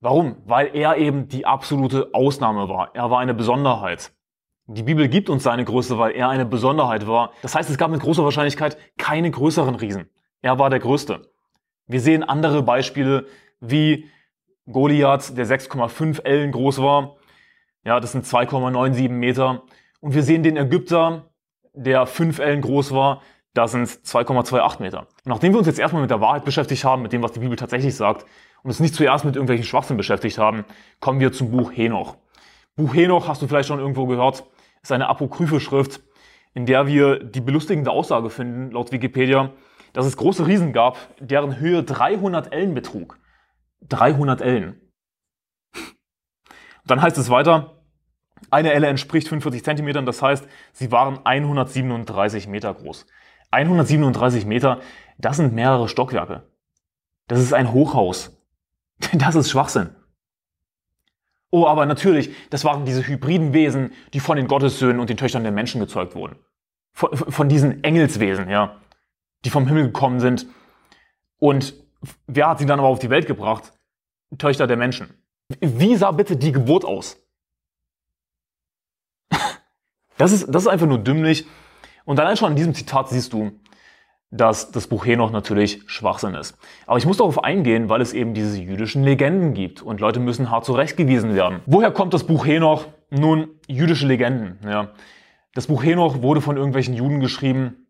Warum? 0.00 0.38
Weil 0.46 0.74
er 0.74 0.96
eben 0.96 1.28
die 1.28 1.44
absolute 1.44 2.14
Ausnahme 2.14 2.70
war. 2.70 2.94
Er 2.94 3.10
war 3.10 3.18
eine 3.18 3.34
Besonderheit. 3.34 4.10
Die 4.64 4.82
Bibel 4.82 5.08
gibt 5.08 5.28
uns 5.28 5.42
seine 5.42 5.66
Größe, 5.66 5.98
weil 5.98 6.12
er 6.12 6.30
eine 6.30 6.46
Besonderheit 6.46 7.06
war. 7.06 7.32
Das 7.42 7.54
heißt, 7.54 7.68
es 7.68 7.76
gab 7.76 7.90
mit 7.90 8.00
großer 8.00 8.24
Wahrscheinlichkeit 8.24 8.78
keine 8.96 9.30
größeren 9.30 9.74
Riesen. 9.74 10.08
Er 10.40 10.58
war 10.58 10.70
der 10.70 10.78
Größte. 10.78 11.30
Wir 11.86 12.00
sehen 12.00 12.24
andere 12.24 12.62
Beispiele 12.62 13.26
wie 13.60 14.08
Goliath, 14.64 15.36
der 15.36 15.46
6,5 15.46 16.24
Ellen 16.24 16.52
groß 16.52 16.80
war. 16.80 17.16
Ja, 17.84 18.00
das 18.00 18.12
sind 18.12 18.24
2,97 18.24 19.10
Meter. 19.10 19.64
Und 20.00 20.14
wir 20.14 20.22
sehen 20.22 20.42
den 20.42 20.56
Ägypter, 20.56 21.30
der 21.72 22.06
5 22.06 22.38
Ellen 22.38 22.60
groß 22.60 22.92
war. 22.92 23.22
Das 23.54 23.72
sind 23.72 23.88
2,28 23.88 24.80
Meter. 24.80 25.00
Und 25.00 25.26
nachdem 25.26 25.52
wir 25.52 25.58
uns 25.58 25.66
jetzt 25.66 25.78
erstmal 25.78 26.02
mit 26.02 26.10
der 26.10 26.20
Wahrheit 26.20 26.44
beschäftigt 26.44 26.84
haben, 26.84 27.02
mit 27.02 27.12
dem, 27.12 27.22
was 27.22 27.32
die 27.32 27.40
Bibel 27.40 27.56
tatsächlich 27.56 27.96
sagt, 27.96 28.24
und 28.62 28.70
uns 28.70 28.80
nicht 28.80 28.94
zuerst 28.94 29.24
mit 29.24 29.36
irgendwelchen 29.36 29.64
Schwachsinn 29.64 29.96
beschäftigt 29.96 30.38
haben, 30.38 30.64
kommen 31.00 31.20
wir 31.20 31.32
zum 31.32 31.50
Buch 31.50 31.72
Henoch. 31.72 32.16
Buch 32.76 32.94
Henoch, 32.94 33.28
hast 33.28 33.42
du 33.42 33.46
vielleicht 33.46 33.68
schon 33.68 33.78
irgendwo 33.78 34.06
gehört, 34.06 34.44
ist 34.82 34.92
eine 34.92 35.08
apokryphe 35.08 35.60
Schrift, 35.60 36.00
in 36.54 36.66
der 36.66 36.86
wir 36.86 37.22
die 37.22 37.40
belustigende 37.40 37.90
Aussage 37.90 38.30
finden, 38.30 38.70
laut 38.72 38.92
Wikipedia, 38.92 39.52
dass 39.92 40.06
es 40.06 40.16
große 40.16 40.46
Riesen 40.46 40.72
gab, 40.72 40.98
deren 41.18 41.58
Höhe 41.58 41.82
300 41.82 42.52
Ellen 42.52 42.74
betrug. 42.74 43.18
300 43.88 44.40
Ellen. 44.40 44.80
Dann 46.84 47.00
heißt 47.00 47.18
es 47.18 47.30
weiter, 47.30 47.77
eine 48.50 48.72
Elle 48.72 48.86
entspricht 48.86 49.28
45 49.28 49.64
Zentimetern, 49.64 50.06
das 50.06 50.22
heißt, 50.22 50.46
sie 50.72 50.90
waren 50.92 51.20
137 51.24 52.48
Meter 52.48 52.74
groß. 52.74 53.06
137 53.50 54.46
Meter, 54.46 54.80
das 55.18 55.36
sind 55.36 55.54
mehrere 55.54 55.88
Stockwerke. 55.88 56.42
Das 57.26 57.40
ist 57.40 57.52
ein 57.52 57.72
Hochhaus. 57.72 58.34
Das 59.12 59.36
ist 59.36 59.50
Schwachsinn. 59.50 59.90
Oh, 61.50 61.66
aber 61.66 61.86
natürlich, 61.86 62.30
das 62.50 62.64
waren 62.64 62.84
diese 62.84 63.06
hybriden 63.06 63.52
Wesen, 63.52 63.92
die 64.12 64.20
von 64.20 64.36
den 64.36 64.48
Gottessöhnen 64.48 65.00
und 65.00 65.08
den 65.08 65.16
Töchtern 65.16 65.44
der 65.44 65.52
Menschen 65.52 65.80
gezeugt 65.80 66.14
wurden. 66.14 66.36
Von, 66.92 67.16
von 67.16 67.48
diesen 67.48 67.84
Engelswesen, 67.84 68.50
ja, 68.50 68.80
die 69.44 69.50
vom 69.50 69.66
Himmel 69.66 69.84
gekommen 69.84 70.20
sind. 70.20 70.46
Und 71.38 71.74
wer 72.26 72.48
hat 72.48 72.58
sie 72.58 72.66
dann 72.66 72.80
aber 72.80 72.88
auf 72.88 72.98
die 72.98 73.08
Welt 73.08 73.26
gebracht? 73.26 73.72
Töchter 74.36 74.66
der 74.66 74.76
Menschen. 74.76 75.08
Wie 75.60 75.96
sah 75.96 76.10
bitte 76.10 76.36
die 76.36 76.52
Geburt 76.52 76.84
aus? 76.84 77.16
Das 80.18 80.32
ist, 80.32 80.46
das 80.48 80.62
ist 80.64 80.68
einfach 80.68 80.86
nur 80.86 80.98
dümmlich. 80.98 81.46
Und 82.04 82.20
allein 82.20 82.36
schon 82.36 82.50
an 82.50 82.56
diesem 82.56 82.74
Zitat 82.74 83.08
siehst 83.08 83.32
du, 83.32 83.52
dass 84.30 84.70
das 84.70 84.86
Buch 84.86 85.06
Henoch 85.06 85.30
natürlich 85.30 85.82
Schwachsinn 85.86 86.34
ist. 86.34 86.58
Aber 86.86 86.98
ich 86.98 87.06
muss 87.06 87.16
darauf 87.16 87.42
eingehen, 87.42 87.88
weil 87.88 88.02
es 88.02 88.12
eben 88.12 88.34
diese 88.34 88.60
jüdischen 88.60 89.02
Legenden 89.02 89.54
gibt 89.54 89.80
und 89.80 90.00
Leute 90.00 90.20
müssen 90.20 90.50
hart 90.50 90.66
zurechtgewiesen 90.66 91.34
werden. 91.34 91.60
Woher 91.66 91.90
kommt 91.90 92.12
das 92.12 92.24
Buch 92.24 92.46
Henoch? 92.46 92.86
Nun, 93.10 93.48
jüdische 93.66 94.06
Legenden. 94.06 94.58
Ja. 94.68 94.90
Das 95.54 95.66
Buch 95.66 95.82
Henoch 95.82 96.20
wurde 96.20 96.42
von 96.42 96.56
irgendwelchen 96.56 96.94
Juden 96.94 97.20
geschrieben, 97.20 97.86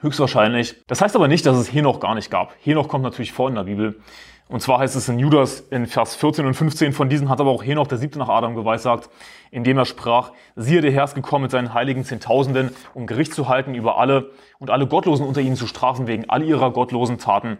höchstwahrscheinlich. 0.00 0.84
Das 0.86 1.00
heißt 1.00 1.16
aber 1.16 1.26
nicht, 1.26 1.44
dass 1.46 1.56
es 1.56 1.72
Henoch 1.72 1.98
gar 1.98 2.14
nicht 2.14 2.30
gab. 2.30 2.54
Henoch 2.62 2.86
kommt 2.88 3.02
natürlich 3.02 3.32
vor 3.32 3.48
in 3.48 3.56
der 3.56 3.64
Bibel. 3.64 4.00
Und 4.48 4.60
zwar 4.60 4.78
heißt 4.78 4.94
es 4.94 5.08
in 5.08 5.18
Judas 5.18 5.60
in 5.70 5.86
Vers 5.86 6.14
14 6.14 6.46
und 6.46 6.54
15, 6.54 6.92
von 6.92 7.08
diesen 7.08 7.28
hat 7.28 7.40
aber 7.40 7.50
auch 7.50 7.64
Henoch, 7.64 7.88
der 7.88 7.98
siebte 7.98 8.18
nach 8.18 8.28
Adam, 8.28 8.54
geweissagt, 8.54 9.10
indem 9.50 9.76
er 9.76 9.86
sprach, 9.86 10.30
siehe, 10.54 10.80
der 10.80 10.92
Herr 10.92 11.04
ist 11.04 11.16
gekommen 11.16 11.42
mit 11.42 11.50
seinen 11.50 11.74
heiligen 11.74 12.04
Zehntausenden, 12.04 12.70
um 12.94 13.08
Gericht 13.08 13.34
zu 13.34 13.48
halten 13.48 13.74
über 13.74 13.98
alle 13.98 14.30
und 14.60 14.70
alle 14.70 14.86
Gottlosen 14.86 15.26
unter 15.26 15.40
ihnen 15.40 15.56
zu 15.56 15.66
strafen 15.66 16.06
wegen 16.06 16.30
all 16.30 16.44
ihrer 16.44 16.70
gottlosen 16.70 17.18
Taten, 17.18 17.58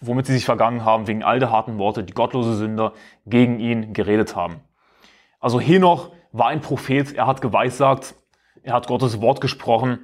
womit 0.00 0.26
sie 0.26 0.32
sich 0.32 0.44
vergangen 0.44 0.84
haben, 0.84 1.06
wegen 1.06 1.22
all 1.22 1.38
der 1.38 1.52
harten 1.52 1.78
Worte, 1.78 2.02
die 2.02 2.12
gottlose 2.12 2.56
Sünder 2.56 2.94
gegen 3.26 3.60
ihn 3.60 3.92
geredet 3.92 4.34
haben. 4.34 4.56
Also 5.38 5.60
Henoch 5.60 6.10
war 6.32 6.48
ein 6.48 6.60
Prophet, 6.60 7.12
er 7.12 7.28
hat 7.28 7.42
geweissagt, 7.42 8.16
er 8.64 8.72
hat 8.72 8.88
Gottes 8.88 9.20
Wort 9.20 9.40
gesprochen 9.40 10.00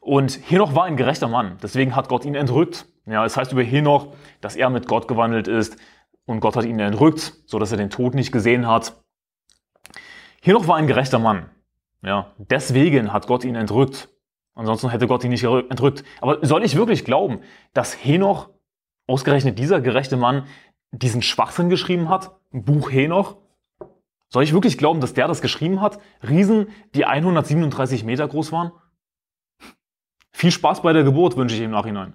und 0.00 0.38
Henoch 0.48 0.74
war 0.74 0.84
ein 0.84 0.98
gerechter 0.98 1.28
Mann, 1.28 1.56
deswegen 1.62 1.96
hat 1.96 2.08
Gott 2.08 2.26
ihn 2.26 2.34
entrückt. 2.34 2.84
Ja, 3.06 3.24
es 3.24 3.36
heißt 3.36 3.52
über 3.52 3.62
Henoch, 3.62 4.14
dass 4.40 4.56
er 4.56 4.70
mit 4.70 4.86
Gott 4.86 5.08
gewandelt 5.08 5.48
ist 5.48 5.76
und 6.24 6.40
Gott 6.40 6.56
hat 6.56 6.64
ihn 6.64 6.78
entrückt, 6.78 7.34
so 7.46 7.58
dass 7.58 7.72
er 7.72 7.78
den 7.78 7.90
Tod 7.90 8.14
nicht 8.14 8.32
gesehen 8.32 8.66
hat. 8.66 9.02
Henoch 10.40 10.68
war 10.68 10.76
ein 10.76 10.86
gerechter 10.86 11.18
Mann. 11.18 11.50
Ja, 12.02 12.32
deswegen 12.38 13.12
hat 13.12 13.26
Gott 13.26 13.44
ihn 13.44 13.54
entrückt. 13.54 14.08
Ansonsten 14.54 14.90
hätte 14.90 15.06
Gott 15.06 15.24
ihn 15.24 15.30
nicht 15.30 15.44
entrückt. 15.44 16.04
Aber 16.20 16.44
soll 16.44 16.64
ich 16.64 16.76
wirklich 16.76 17.04
glauben, 17.04 17.40
dass 17.72 18.04
Henoch, 18.04 18.50
ausgerechnet 19.06 19.58
dieser 19.58 19.80
gerechte 19.80 20.16
Mann, 20.16 20.46
diesen 20.90 21.22
Schwachsinn 21.22 21.70
geschrieben 21.70 22.08
hat? 22.08 22.36
Ein 22.52 22.64
Buch 22.64 22.90
Henoch? 22.90 23.36
Soll 24.28 24.44
ich 24.44 24.52
wirklich 24.52 24.78
glauben, 24.78 25.00
dass 25.00 25.14
der 25.14 25.28
das 25.28 25.42
geschrieben 25.42 25.80
hat? 25.80 26.00
Riesen, 26.26 26.68
die 26.94 27.04
137 27.04 28.04
Meter 28.04 28.26
groß 28.28 28.52
waren? 28.52 28.72
Viel 30.32 30.50
Spaß 30.50 30.82
bei 30.82 30.92
der 30.92 31.04
Geburt 31.04 31.36
wünsche 31.36 31.54
ich 31.54 31.62
im 31.62 31.70
Nachhinein. 31.70 32.14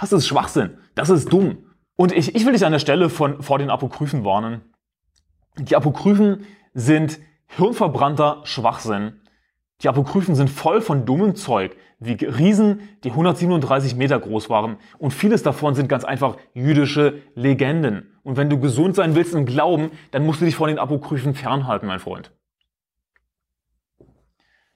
Das 0.00 0.12
ist 0.12 0.26
Schwachsinn. 0.26 0.78
Das 0.94 1.10
ist 1.10 1.32
dumm. 1.32 1.58
Und 1.96 2.12
ich, 2.12 2.34
ich 2.34 2.44
will 2.44 2.52
dich 2.52 2.64
an 2.64 2.72
der 2.72 2.78
Stelle 2.78 3.08
von, 3.08 3.42
vor 3.42 3.58
den 3.58 3.70
Apokryphen 3.70 4.24
warnen. 4.24 4.62
Die 5.58 5.76
Apokryphen 5.76 6.44
sind 6.72 7.20
hirnverbrannter 7.46 8.40
Schwachsinn. 8.44 9.20
Die 9.82 9.88
Apokryphen 9.88 10.34
sind 10.34 10.50
voll 10.50 10.80
von 10.80 11.04
dummem 11.04 11.34
Zeug, 11.34 11.76
wie 11.98 12.12
Riesen, 12.12 12.88
die 13.04 13.10
137 13.10 13.96
Meter 13.96 14.18
groß 14.18 14.50
waren. 14.50 14.76
Und 14.98 15.12
vieles 15.12 15.42
davon 15.42 15.74
sind 15.74 15.88
ganz 15.88 16.04
einfach 16.04 16.36
jüdische 16.52 17.22
Legenden. 17.34 18.12
Und 18.22 18.36
wenn 18.36 18.50
du 18.50 18.58
gesund 18.58 18.96
sein 18.96 19.14
willst 19.14 19.34
im 19.34 19.46
Glauben, 19.46 19.90
dann 20.10 20.24
musst 20.24 20.40
du 20.40 20.44
dich 20.44 20.56
von 20.56 20.68
den 20.68 20.78
Apokryphen 20.78 21.34
fernhalten, 21.34 21.86
mein 21.86 22.00
Freund. 22.00 22.32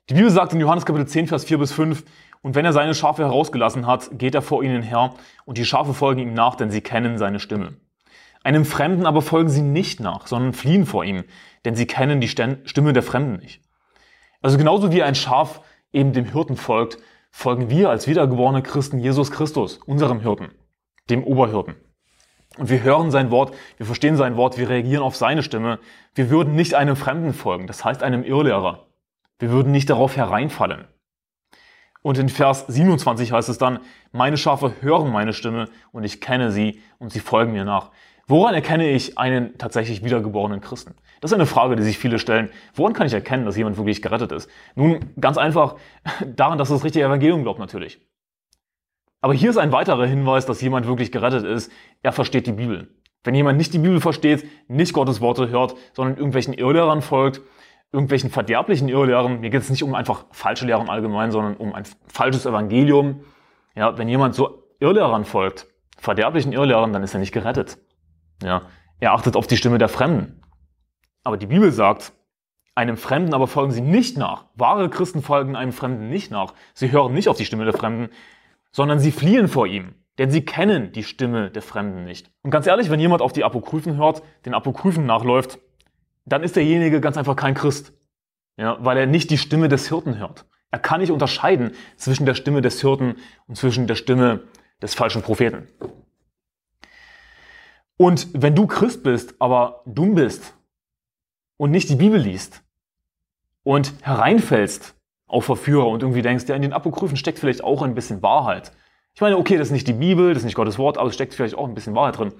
Die 0.09 0.15
Bibel 0.15 0.31
sagt 0.31 0.55
in 0.55 0.61
Johannes 0.61 0.87
Kapitel 0.87 1.07
10, 1.07 1.27
Vers 1.27 1.45
4 1.45 1.59
bis 1.59 1.73
5, 1.73 2.03
und 2.43 2.55
wenn 2.55 2.65
er 2.65 2.73
seine 2.73 2.95
Schafe 2.95 3.23
herausgelassen 3.23 3.87
hat, 3.87 4.11
geht 4.13 4.35
er 4.35 4.43
vor 4.43 4.63
ihnen 4.63 4.83
her, 4.83 5.15
und 5.45 5.59
die 5.59 5.65
Schafe 5.65 5.95
folgen 5.95 6.21
ihm 6.21 6.35
nach, 6.35 6.55
denn 6.55 6.71
sie 6.71 6.81
kennen 6.81 7.19
seine 7.19 7.41
Stimme. 7.41 7.77
Einem 8.45 8.65
Fremden 8.65 9.07
aber 9.07 9.23
folgen 9.23 9.49
sie 9.49 9.63
nicht 9.63 10.01
nach, 10.01 10.27
sondern 10.27 10.53
fliehen 10.53 10.87
vor 10.87 11.05
ihm, 11.05 11.25
denn 11.65 11.75
sie 11.75 11.87
kennen 11.87 12.21
die 12.21 12.29
Stimme 12.29 12.93
der 12.93 13.03
Fremden 13.03 13.37
nicht. 13.37 13.63
Also 14.41 14.57
genauso 14.57 14.93
wie 14.93 15.03
ein 15.03 15.15
Schaf 15.15 15.61
eben 15.93 16.13
dem 16.13 16.25
Hirten 16.25 16.57
folgt, 16.57 16.99
folgen 17.31 17.71
wir 17.71 17.91
als 17.91 18.07
wiedergeborene 18.07 18.63
Christen 18.63 18.99
Jesus 18.99 19.31
Christus, 19.31 19.79
unserem 19.79 20.21
Hirten, 20.21 20.51
dem 21.11 21.25
Oberhirten. 21.25 21.75
Und 22.57 22.71
wir 22.71 22.83
hören 22.83 23.11
sein 23.11 23.31
Wort, 23.31 23.55
wir 23.77 23.87
verstehen 23.87 24.17
sein 24.17 24.37
Wort, 24.37 24.59
wir 24.59 24.69
reagieren 24.69 25.03
auf 25.03 25.17
seine 25.17 25.43
Stimme. 25.43 25.79
Wir 26.15 26.31
würden 26.31 26.55
nicht 26.55 26.75
einem 26.75 26.97
Fremden 26.97 27.33
folgen, 27.33 27.67
das 27.67 27.85
heißt 27.85 28.03
einem 28.03 28.25
Irrlehrer. 28.25 28.87
Wir 29.39 29.51
würden 29.51 29.71
nicht 29.71 29.91
darauf 29.91 30.17
hereinfallen. 30.17 30.87
Und 32.03 32.19
in 32.19 32.29
Vers 32.29 32.65
27 32.69 33.33
heißt 33.33 33.49
es 33.49 33.59
dann, 33.59 33.81
meine 34.13 34.37
Schafe 34.37 34.75
hören 34.81 35.11
meine 35.13 35.33
Stimme 35.33 35.69
und 35.93 36.05
ich 36.05 36.21
kenne 36.21 36.51
sie 36.51 36.81
und 36.99 37.13
sie 37.13 37.21
folgen 37.21 37.53
mir 37.53 37.65
nach. 37.65 37.91
Woran 38.27 38.55
erkenne 38.55 38.91
ich 38.91 39.19
einen 39.19 39.57
tatsächlich 39.57 40.05
wiedergeborenen 40.05 40.61
Christen? 40.61 40.95
Das 41.21 41.31
ist 41.31 41.35
eine 41.35 41.47
Frage, 41.47 41.77
die 41.77 41.83
sich 41.83 41.99
viele 41.99 42.19
stellen. 42.19 42.51
Woran 42.75 42.93
kann 42.93 43.07
ich 43.07 43.15
erkennen, 43.15 43.47
dass 43.47 43.57
jemand 43.57 43.79
wirklich 43.79 44.03
gerettet 44.03 44.33
ist? 44.33 44.51
Nun, 44.75 45.01
ganz 45.19 45.39
einfach 45.39 45.77
daran, 46.27 46.59
dass 46.59 46.71
er 46.71 46.75
das 46.77 46.85
richtige 46.85 47.07
Evangelium 47.07 47.43
glaubt 47.43 47.59
natürlich. 47.59 48.01
Aber 49.21 49.35
hier 49.35 49.51
ist 49.51 49.57
ein 49.57 49.73
weiterer 49.73 50.07
Hinweis, 50.07 50.47
dass 50.47 50.61
jemand 50.61 50.87
wirklich 50.87 51.11
gerettet 51.11 51.45
ist. 51.45 51.73
Er 52.03 52.13
versteht 52.13 52.47
die 52.47 52.53
Bibel. 52.53 52.89
Wenn 53.25 53.35
jemand 53.35 53.59
nicht 53.59 53.75
die 53.75 53.79
Bibel 53.79 54.01
versteht, 54.01 54.47
nicht 54.69 54.93
Gottes 54.93 55.21
Worte 55.21 55.49
hört, 55.49 55.75
sondern 55.93 56.17
irgendwelchen 56.17 56.55
Irrlehrern 56.55 57.03
folgt, 57.03 57.41
irgendwelchen 57.93 58.31
verderblichen 58.31 58.89
Irrlehren, 58.89 59.41
mir 59.41 59.51
geht 59.51 59.63
es 59.63 59.71
nicht 59.71 59.83
um 59.83 59.95
einfach 59.95 60.27
falsche 60.31 60.67
Lehren 60.67 60.89
allgemein, 60.89 61.31
sondern 61.31 61.57
um 61.57 61.75
ein 61.75 61.85
falsches 62.07 62.47
Evangelium. 62.47 63.25
Ja, 63.75 63.97
wenn 63.97 64.09
jemand 64.09 64.35
so 64.35 64.65
Irrlehrern 64.81 65.25
folgt, 65.25 65.67
verderblichen 65.99 66.53
Irrlehrern, 66.53 66.93
dann 66.93 67.03
ist 67.03 67.15
er 67.15 67.21
nicht 67.21 67.33
gerettet. 67.33 67.79
Ja, 68.43 68.63
er 69.01 69.13
achtet 69.13 69.37
auf 69.37 69.47
die 69.47 69.57
Stimme 69.57 69.79
der 69.79 69.89
Fremden. 69.89 70.43
Aber 71.25 71.37
die 71.37 71.47
Bibel 71.47 71.73
sagt, 71.73 72.13
einem 72.75 72.97
Fremden 72.97 73.35
aber 73.35 73.49
folgen 73.49 73.73
sie 73.73 73.81
nicht 73.81 74.17
nach. 74.17 74.47
Wahre 74.55 74.89
Christen 74.89 75.23
folgen 75.23 75.57
einem 75.57 75.73
Fremden 75.73 76.09
nicht 76.09 76.31
nach. 76.31 76.55
Sie 76.75 76.93
hören 76.93 77.13
nicht 77.13 77.29
auf 77.29 77.37
die 77.37 77.45
Stimme 77.45 77.65
der 77.65 77.75
Fremden, 77.75 78.11
sondern 78.71 79.01
sie 79.01 79.11
fliehen 79.11 79.49
vor 79.49 79.67
ihm. 79.67 79.95
Denn 80.19 80.31
sie 80.31 80.45
kennen 80.45 80.93
die 80.93 81.05
Stimme 81.05 81.51
der 81.51 81.63
Fremden 81.63 82.05
nicht. 82.05 82.31
Und 82.43 82.51
ganz 82.51 82.67
ehrlich, 82.67 82.91
wenn 82.91 83.01
jemand 83.01 83.23
auf 83.23 83.33
die 83.33 83.45
Apokryphen 83.45 83.97
hört, 83.97 84.23
den 84.47 84.55
Apokryphen 84.55 85.07
nachläuft, 85.07 85.59
dann 86.33 86.43
ist 86.43 86.57
derjenige 86.57 87.01
ganz 87.01 87.17
einfach 87.17 87.37
kein 87.37 87.55
Christ. 87.55 87.93
Ja, 88.57 88.77
weil 88.81 88.99
er 88.99 89.07
nicht 89.07 89.31
die 89.31 89.39
Stimme 89.39 89.69
des 89.69 89.89
Hirten 89.89 90.19
hört. 90.19 90.45
Er 90.71 90.81
kann 90.81 91.01
nicht 91.01 91.13
unterscheiden 91.13 91.73
zwischen 91.97 92.27
der 92.27 92.35
Stimme 92.35 92.61
des 92.61 92.81
Hirten 92.81 93.17
und 93.47 93.57
zwischen 93.57 93.87
der 93.87 93.95
Stimme 93.95 94.43
des 94.83 94.95
falschen 94.95 95.23
Propheten. 95.23 95.69
Und 97.97 98.29
wenn 98.33 98.55
du 98.55 98.67
Christ 98.67 99.03
bist, 99.03 99.35
aber 99.39 99.83
dumm 99.87 100.15
bist 100.15 100.55
und 101.57 101.71
nicht 101.71 101.89
die 101.89 101.97
Bibel 101.97 102.21
liest 102.21 102.63
und 103.65 103.93
hereinfällst 104.03 104.95
auf 105.27 105.45
Verführer 105.45 105.89
und 105.89 106.03
irgendwie 106.03 106.23
denkst, 106.23 106.45
ja, 106.49 106.55
in 106.55 106.63
den 106.63 106.73
Apokryphen 106.73 107.17
steckt 107.17 107.39
vielleicht 107.39 107.63
auch 107.63 107.83
ein 107.83 107.95
bisschen 107.95 108.23
Wahrheit. 108.23 108.73
Ich 109.15 109.21
meine, 109.21 109.37
okay, 109.37 109.57
das 109.57 109.69
ist 109.69 109.73
nicht 109.73 109.89
die 109.89 109.95
Bibel, 109.95 110.29
das 110.29 110.39
ist 110.39 110.45
nicht 110.45 110.55
Gottes 110.55 110.79
Wort, 110.79 110.97
aber 110.97 111.09
es 111.09 111.15
steckt 111.15 111.35
vielleicht 111.35 111.57
auch 111.57 111.67
ein 111.67 111.75
bisschen 111.75 111.95
Wahrheit 111.95 112.19
drin. 112.19 112.35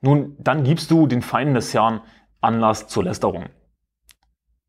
Nun, 0.00 0.36
dann 0.38 0.64
gibst 0.64 0.90
du 0.90 1.06
den 1.06 1.22
Feinden 1.22 1.54
des 1.54 1.74
Herrn 1.74 2.00
Anlass 2.42 2.88
zur 2.88 3.04
Lästerung. 3.04 3.46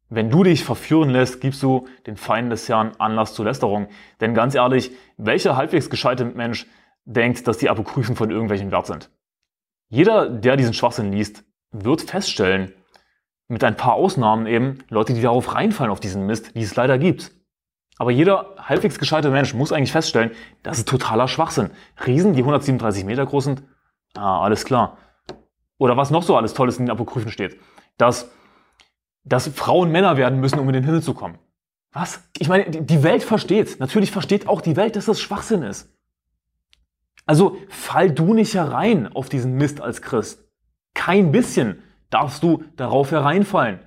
Wenn 0.09 0.29
du 0.29 0.43
dich 0.43 0.63
verführen 0.63 1.09
lässt, 1.09 1.41
gibst 1.41 1.63
du 1.63 1.87
den 2.05 2.17
Feinden 2.17 2.51
des 2.51 2.69
Herrn 2.69 2.91
Anlass 2.99 3.33
zur 3.33 3.45
Lästerung. 3.45 3.87
Denn 4.21 4.33
ganz 4.33 4.53
ehrlich, 4.53 4.91
welcher 5.17 5.57
halbwegs 5.57 5.89
gescheite 5.89 6.23
Mensch 6.23 6.67
denkt, 7.05 7.47
dass 7.47 7.57
die 7.57 7.69
Apokryphen 7.69 8.15
von 8.15 8.29
irgendwelchen 8.29 8.71
Wert 8.71 8.85
sind? 8.85 9.09
Jeder, 9.89 10.29
der 10.29 10.55
diesen 10.55 10.73
Schwachsinn 10.73 11.11
liest, 11.11 11.43
wird 11.71 12.01
feststellen, 12.01 12.73
mit 13.47 13.63
ein 13.63 13.75
paar 13.75 13.93
Ausnahmen 13.93 14.45
eben, 14.45 14.83
Leute, 14.89 15.13
die 15.13 15.21
darauf 15.21 15.55
reinfallen 15.55 15.91
auf 15.91 15.99
diesen 15.99 16.25
Mist, 16.25 16.55
die 16.55 16.61
es 16.61 16.75
leider 16.75 16.97
gibt. 16.97 17.31
Aber 17.97 18.11
jeder 18.11 18.55
halbwegs 18.57 18.99
gescheite 18.99 19.29
Mensch 19.29 19.53
muss 19.53 19.71
eigentlich 19.71 19.91
feststellen, 19.91 20.31
das 20.63 20.79
ist 20.79 20.87
totaler 20.87 21.27
Schwachsinn. 21.27 21.69
Riesen, 22.05 22.33
die 22.33 22.41
137 22.41 23.05
Meter 23.05 23.25
groß 23.25 23.43
sind, 23.45 23.63
ah, 24.15 24.41
alles 24.41 24.65
klar. 24.65 24.97
Oder 25.83 25.97
was 25.97 26.11
noch 26.11 26.23
so 26.23 26.37
alles 26.37 26.53
Tolles 26.53 26.77
in 26.77 26.85
den 26.85 26.91
Apokryphen 26.91 27.29
steht. 27.29 27.59
Dass, 27.97 28.31
dass 29.25 29.49
Frauen 29.49 29.91
Männer 29.91 30.15
werden 30.15 30.39
müssen, 30.39 30.57
um 30.59 30.69
in 30.69 30.75
den 30.75 30.85
Himmel 30.85 31.03
zu 31.03 31.13
kommen. 31.13 31.37
Was? 31.91 32.23
Ich 32.39 32.47
meine, 32.47 32.71
die 32.71 33.03
Welt 33.03 33.21
versteht. 33.21 33.81
Natürlich 33.81 34.09
versteht 34.09 34.47
auch 34.47 34.61
die 34.61 34.77
Welt, 34.77 34.95
dass 34.95 35.07
das 35.07 35.19
Schwachsinn 35.19 35.61
ist. 35.61 35.93
Also 37.25 37.57
fall 37.67 38.11
du 38.11 38.33
nicht 38.33 38.53
herein 38.53 39.13
auf 39.13 39.27
diesen 39.27 39.55
Mist 39.55 39.81
als 39.81 40.01
Christ. 40.01 40.45
Kein 40.93 41.33
bisschen 41.33 41.83
darfst 42.09 42.43
du 42.43 42.63
darauf 42.77 43.11
hereinfallen. 43.11 43.79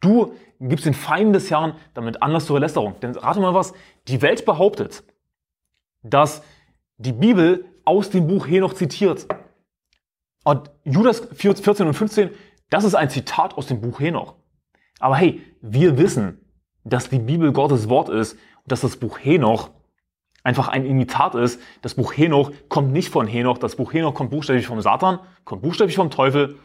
Du 0.00 0.34
gibst 0.58 0.84
den 0.84 0.94
Feinden 0.94 1.32
des 1.32 1.48
Herrn 1.48 1.76
damit 1.94 2.24
Anlass 2.24 2.46
zur 2.46 2.58
Lästerung. 2.58 2.98
Denn 3.02 3.14
rate 3.14 3.38
mal 3.38 3.54
was, 3.54 3.72
die 4.08 4.20
Welt 4.20 4.44
behauptet, 4.44 5.04
dass 6.02 6.42
die 6.96 7.12
Bibel 7.12 7.66
aus 7.84 8.10
dem 8.10 8.26
Buch 8.26 8.48
Henoch 8.48 8.74
zitiert. 8.74 9.28
Und 10.44 10.70
Judas 10.84 11.26
14 11.32 11.86
und 11.86 11.94
15, 11.94 12.30
das 12.70 12.84
ist 12.84 12.94
ein 12.94 13.10
Zitat 13.10 13.54
aus 13.54 13.66
dem 13.66 13.80
Buch 13.80 14.00
Henoch. 14.00 14.36
Aber 15.00 15.16
hey, 15.16 15.42
wir 15.60 15.98
wissen, 15.98 16.40
dass 16.84 17.08
die 17.08 17.18
Bibel 17.18 17.52
Gottes 17.52 17.88
Wort 17.88 18.08
ist 18.08 18.34
und 18.34 18.72
dass 18.72 18.82
das 18.82 18.96
Buch 18.96 19.18
Henoch 19.18 19.70
einfach 20.42 20.68
ein 20.68 20.84
Imitat 20.84 21.34
ist. 21.34 21.60
Das 21.82 21.94
Buch 21.94 22.12
Henoch 22.12 22.52
kommt 22.68 22.92
nicht 22.92 23.08
von 23.08 23.26
Henoch. 23.26 23.58
Das 23.58 23.76
Buch 23.76 23.92
Henoch 23.92 24.14
kommt 24.14 24.30
buchstäblich 24.30 24.66
vom 24.66 24.80
Satan, 24.80 25.18
kommt 25.44 25.62
buchstäblich 25.62 25.96
vom 25.96 26.10
Teufel. 26.10 26.58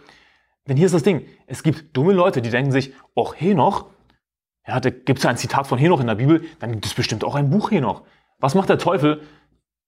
Denn 0.68 0.78
hier 0.78 0.86
ist 0.86 0.94
das 0.94 1.04
Ding. 1.04 1.26
Es 1.48 1.64
gibt 1.64 1.96
dumme 1.96 2.14
Leute, 2.14 2.42
die 2.42 2.50
denken 2.50 2.72
sich, 2.72 2.94
oh 3.16 3.34
Henoch, 3.34 3.86
ja, 4.68 4.80
da 4.80 4.90
gibt 4.90 5.18
es 5.18 5.24
ja 5.24 5.30
ein 5.30 5.38
Zitat 5.38 5.66
von 5.66 5.80
Henoch 5.80 6.02
in 6.02 6.08
der 6.08 6.16
Bibel, 6.16 6.44
dann 6.60 6.72
gibt 6.74 6.86
es 6.86 6.94
bestimmt 6.94 7.24
auch 7.24 7.36
ein 7.36 7.50
Buch 7.50 7.72
Henoch. 7.72 8.04
Was 8.38 8.54
macht 8.54 8.70
der 8.70 8.78
Teufel? 8.78 9.22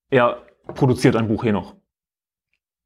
Er 0.10 0.41
produziert 0.74 1.15
ein 1.15 1.27
Buch 1.27 1.43
Henoch. 1.43 1.75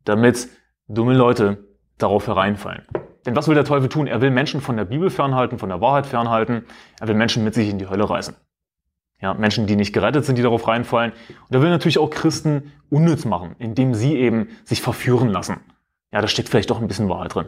Damit 0.03 0.50
dumme 0.88 1.13
Leute 1.13 1.65
darauf 1.98 2.27
hereinfallen. 2.27 2.84
Denn 3.25 3.36
was 3.36 3.48
will 3.48 3.56
der 3.56 3.65
Teufel 3.65 3.89
tun? 3.89 4.08
Er 4.08 4.22
will 4.22 4.30
Menschen 4.30 4.62
von 4.62 4.77
der 4.77 4.86
Bibel 4.86 5.10
fernhalten, 5.10 5.58
von 5.58 5.70
der 5.70 5.82
Wahrheit 5.82 6.06
fernhalten. 6.06 6.65
Er 7.00 7.08
will 7.08 7.15
Menschen 7.15 7.44
mit 7.44 7.54
sich 7.54 7.70
in 7.70 7.80
die 7.80 7.89
Hölle 7.89 8.08
reißen. 8.10 8.36
Ja, 9.22 9.34
Menschen, 9.34 9.65
die 9.65 9.75
nicht 9.75 9.94
gerettet 9.94 10.25
sind, 10.25 10.38
die 10.38 10.44
darauf 10.44 10.68
reinfallen. 10.68 11.13
Und 11.48 11.56
er 11.56 11.62
will 11.62 11.70
natürlich 11.70 11.98
auch 11.98 12.10
Christen 12.10 12.74
unnütz 12.89 13.25
machen, 13.25 13.56
indem 13.58 13.96
sie 13.96 14.15
eben 14.15 14.50
sich 14.65 14.82
verführen 14.82 15.29
lassen. 15.29 15.62
Ja, 16.12 16.22
da 16.22 16.27
steckt 16.27 16.50
vielleicht 16.50 16.70
doch 16.70 16.79
ein 16.79 16.88
bisschen 16.88 17.09
Wahrheit 17.09 17.33
drin. 17.33 17.48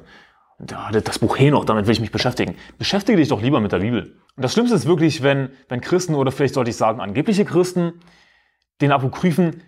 Ja, 0.69 0.89
das 0.89 1.19
Buch 1.19 1.37
Henoch, 1.37 1.65
damit 1.65 1.85
will 1.85 1.93
ich 1.93 1.99
mich 1.99 2.11
beschäftigen. 2.11 2.55
Beschäftige 2.79 3.17
dich 3.17 3.27
doch 3.27 3.41
lieber 3.41 3.59
mit 3.59 3.71
der 3.71 3.79
Bibel. 3.79 4.15
Und 4.35 4.43
das 4.43 4.53
Schlimmste 4.53 4.75
ist 4.75 4.87
wirklich, 4.87 5.21
wenn, 5.21 5.49
wenn 5.69 5.81
Christen 5.81 6.15
oder 6.15 6.31
vielleicht 6.31 6.55
sollte 6.55 6.71
ich 6.71 6.77
sagen 6.77 6.99
angebliche 6.99 7.45
Christen 7.45 7.93
den 8.81 8.91
Apokryphen 8.91 9.61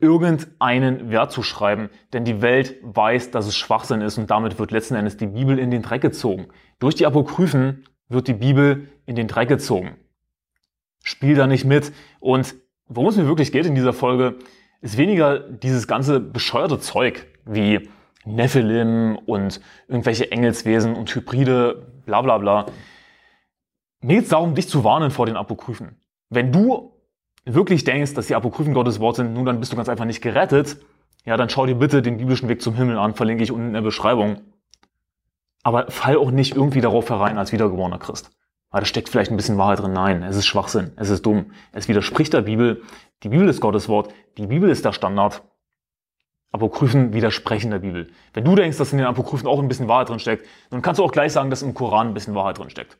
irgendeinen 0.00 1.10
Wert 1.10 1.32
zu 1.32 1.42
schreiben, 1.42 1.90
denn 2.12 2.24
die 2.24 2.42
Welt 2.42 2.76
weiß, 2.82 3.30
dass 3.30 3.46
es 3.46 3.56
Schwachsinn 3.56 4.00
ist 4.00 4.18
und 4.18 4.30
damit 4.30 4.58
wird 4.58 4.70
letzten 4.70 4.94
Endes 4.94 5.16
die 5.16 5.26
Bibel 5.26 5.58
in 5.58 5.70
den 5.70 5.82
Dreck 5.82 6.02
gezogen. 6.02 6.48
Durch 6.78 6.94
die 6.94 7.06
Apokryphen 7.06 7.84
wird 8.08 8.28
die 8.28 8.34
Bibel 8.34 8.88
in 9.06 9.14
den 9.14 9.28
Dreck 9.28 9.48
gezogen. 9.48 9.96
Spiel 11.02 11.34
da 11.34 11.46
nicht 11.46 11.64
mit. 11.64 11.92
Und 12.18 12.54
worum 12.86 13.08
es 13.08 13.16
mir 13.16 13.26
wirklich 13.26 13.52
geht 13.52 13.66
in 13.66 13.74
dieser 13.74 13.92
Folge, 13.92 14.38
ist 14.80 14.96
weniger 14.96 15.38
dieses 15.38 15.86
ganze 15.86 16.20
bescheuerte 16.20 16.80
Zeug 16.80 17.26
wie 17.44 17.88
Nephilim 18.24 19.16
und 19.26 19.60
irgendwelche 19.88 20.30
Engelswesen 20.30 20.94
und 20.94 21.14
Hybride, 21.14 21.86
bla 22.04 22.22
bla 22.22 22.38
bla. 22.38 22.66
Mir 24.02 24.16
geht 24.16 24.24
es 24.24 24.30
darum, 24.30 24.54
dich 24.54 24.68
zu 24.68 24.84
warnen 24.84 25.10
vor 25.10 25.26
den 25.26 25.36
Apokryphen. 25.36 25.96
Wenn 26.30 26.52
du 26.52 26.99
wirklich 27.44 27.84
denkst, 27.84 28.14
dass 28.14 28.26
die 28.26 28.34
Apokryphen 28.34 28.74
Gottes 28.74 29.00
Wort 29.00 29.16
sind, 29.16 29.34
nun 29.34 29.44
dann 29.44 29.60
bist 29.60 29.72
du 29.72 29.76
ganz 29.76 29.88
einfach 29.88 30.04
nicht 30.04 30.20
gerettet, 30.20 30.76
ja, 31.24 31.36
dann 31.36 31.50
schau 31.50 31.66
dir 31.66 31.74
bitte 31.74 32.02
den 32.02 32.16
biblischen 32.16 32.48
Weg 32.48 32.62
zum 32.62 32.74
Himmel 32.74 32.98
an, 32.98 33.14
verlinke 33.14 33.42
ich 33.42 33.52
unten 33.52 33.68
in 33.68 33.72
der 33.74 33.82
Beschreibung. 33.82 34.40
Aber 35.62 35.90
fall 35.90 36.16
auch 36.16 36.30
nicht 36.30 36.56
irgendwie 36.56 36.80
darauf 36.80 37.10
herein 37.10 37.36
als 37.36 37.52
wiedergeborener 37.52 37.98
Christ. 37.98 38.30
Weil 38.70 38.80
da 38.80 38.86
steckt 38.86 39.08
vielleicht 39.08 39.30
ein 39.30 39.36
bisschen 39.36 39.58
Wahrheit 39.58 39.80
drin. 39.80 39.92
Nein, 39.92 40.22
es 40.22 40.36
ist 40.36 40.46
Schwachsinn, 40.46 40.92
es 40.96 41.10
ist 41.10 41.26
dumm. 41.26 41.52
Es 41.72 41.88
widerspricht 41.88 42.32
der 42.32 42.42
Bibel. 42.42 42.82
Die 43.22 43.28
Bibel 43.28 43.48
ist 43.48 43.60
Gottes 43.60 43.88
Wort, 43.88 44.14
die 44.38 44.46
Bibel 44.46 44.70
ist 44.70 44.84
der 44.84 44.92
Standard. 44.92 45.42
Apokryphen 46.52 47.12
widersprechen 47.12 47.70
der 47.70 47.80
Bibel. 47.80 48.10
Wenn 48.32 48.44
du 48.44 48.54
denkst, 48.54 48.78
dass 48.78 48.92
in 48.92 48.98
den 48.98 49.06
Apokryphen 49.06 49.46
auch 49.46 49.60
ein 49.60 49.68
bisschen 49.68 49.88
Wahrheit 49.88 50.08
drin 50.08 50.18
steckt, 50.18 50.46
dann 50.70 50.82
kannst 50.82 50.98
du 50.98 51.04
auch 51.04 51.12
gleich 51.12 51.32
sagen, 51.32 51.50
dass 51.50 51.62
im 51.62 51.74
Koran 51.74 52.08
ein 52.08 52.14
bisschen 52.14 52.34
Wahrheit 52.34 52.58
drin 52.58 52.70
steckt. 52.70 52.98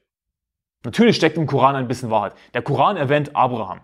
Natürlich 0.85 1.17
steckt 1.17 1.37
im 1.37 1.47
Koran 1.47 1.75
ein 1.75 1.89
bisschen 1.89 2.11
Wahrheit. 2.11 2.35
Der 2.55 2.63
Koran 2.63 2.97
erwähnt 2.97 3.35
Abraham. 3.35 3.81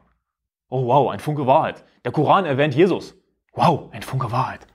Oh 0.68 0.86
wow, 0.86 1.10
ein 1.10 1.20
Funke 1.20 1.46
Wahrheit. 1.46 1.84
Der 2.04 2.12
Koran 2.12 2.44
erwähnt 2.44 2.74
Jesus. 2.74 3.14
Wow, 3.52 3.90
ein 3.92 4.02
Funke 4.02 4.32
Wahrheit. 4.32 4.66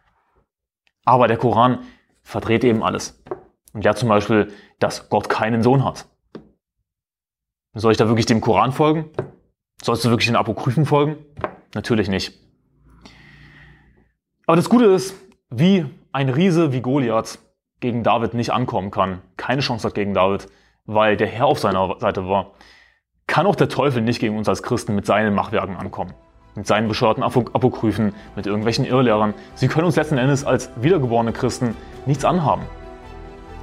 Aber 1.05 1.27
der 1.27 1.37
Koran 1.37 1.79
verdreht 2.21 2.63
eben 2.63 2.83
alles. 2.83 3.21
Und 3.73 3.83
ja 3.83 3.93
zum 3.95 4.09
Beispiel, 4.09 4.53
dass 4.79 5.09
Gott 5.09 5.29
keinen 5.29 5.63
Sohn 5.63 5.83
hat. 5.83 6.07
Soll 7.73 7.91
ich 7.91 7.97
da 7.97 8.07
wirklich 8.07 8.25
dem 8.25 8.41
Koran 8.41 8.71
folgen? 8.71 9.09
Sollst 9.81 10.05
du 10.05 10.09
wirklich 10.09 10.27
den 10.27 10.35
Apokryphen 10.35 10.85
folgen? 10.85 11.17
Natürlich 11.73 12.09
nicht. 12.09 12.37
Aber 14.45 14.55
das 14.55 14.69
Gute 14.69 14.85
ist, 14.85 15.15
wie 15.49 15.85
ein 16.11 16.29
Riese 16.29 16.73
wie 16.73 16.81
Goliath 16.81 17.39
gegen 17.79 18.03
David 18.03 18.33
nicht 18.33 18.51
ankommen 18.51 18.91
kann, 18.91 19.21
keine 19.37 19.61
Chance 19.61 19.87
hat 19.87 19.95
gegen 19.95 20.13
David, 20.13 20.47
weil 20.85 21.17
der 21.17 21.27
Herr 21.27 21.45
auf 21.45 21.59
seiner 21.59 21.99
Seite 21.99 22.27
war, 22.27 22.51
kann 23.27 23.45
auch 23.45 23.55
der 23.55 23.69
Teufel 23.69 24.01
nicht 24.01 24.19
gegen 24.19 24.37
uns 24.37 24.49
als 24.49 24.63
Christen 24.63 24.95
mit 24.95 25.05
seinen 25.05 25.33
Machwerken 25.33 25.75
ankommen. 25.75 26.13
Mit 26.55 26.67
seinen 26.67 26.89
bescheuerten 26.89 27.23
Apokryphen, 27.23 28.13
mit 28.35 28.45
irgendwelchen 28.45 28.83
Irrlehrern. 28.83 29.33
Sie 29.55 29.69
können 29.69 29.85
uns 29.85 29.95
letzten 29.95 30.17
Endes 30.17 30.43
als 30.43 30.69
wiedergeborene 30.75 31.31
Christen 31.31 31.75
nichts 32.05 32.25
anhaben. 32.25 32.63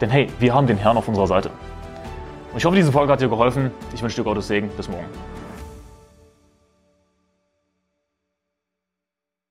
Denn 0.01 0.09
hey, 0.09 0.29
wir 0.39 0.55
haben 0.55 0.67
den 0.67 0.79
Herrn 0.79 0.97
auf 0.97 1.07
unserer 1.09 1.27
Seite. 1.27 1.51
Und 2.53 2.59
ich 2.59 2.65
hoffe, 2.65 2.77
diese 2.77 2.93
Folge 2.93 3.13
hat 3.13 3.21
dir 3.21 3.29
geholfen. 3.29 3.71
Ich 3.95 4.03
wünsche 4.03 4.17
dir 4.17 4.25
Gottes 4.25 4.49
Segen. 4.49 4.71
Bis 4.77 4.89
morgen. 4.89 5.07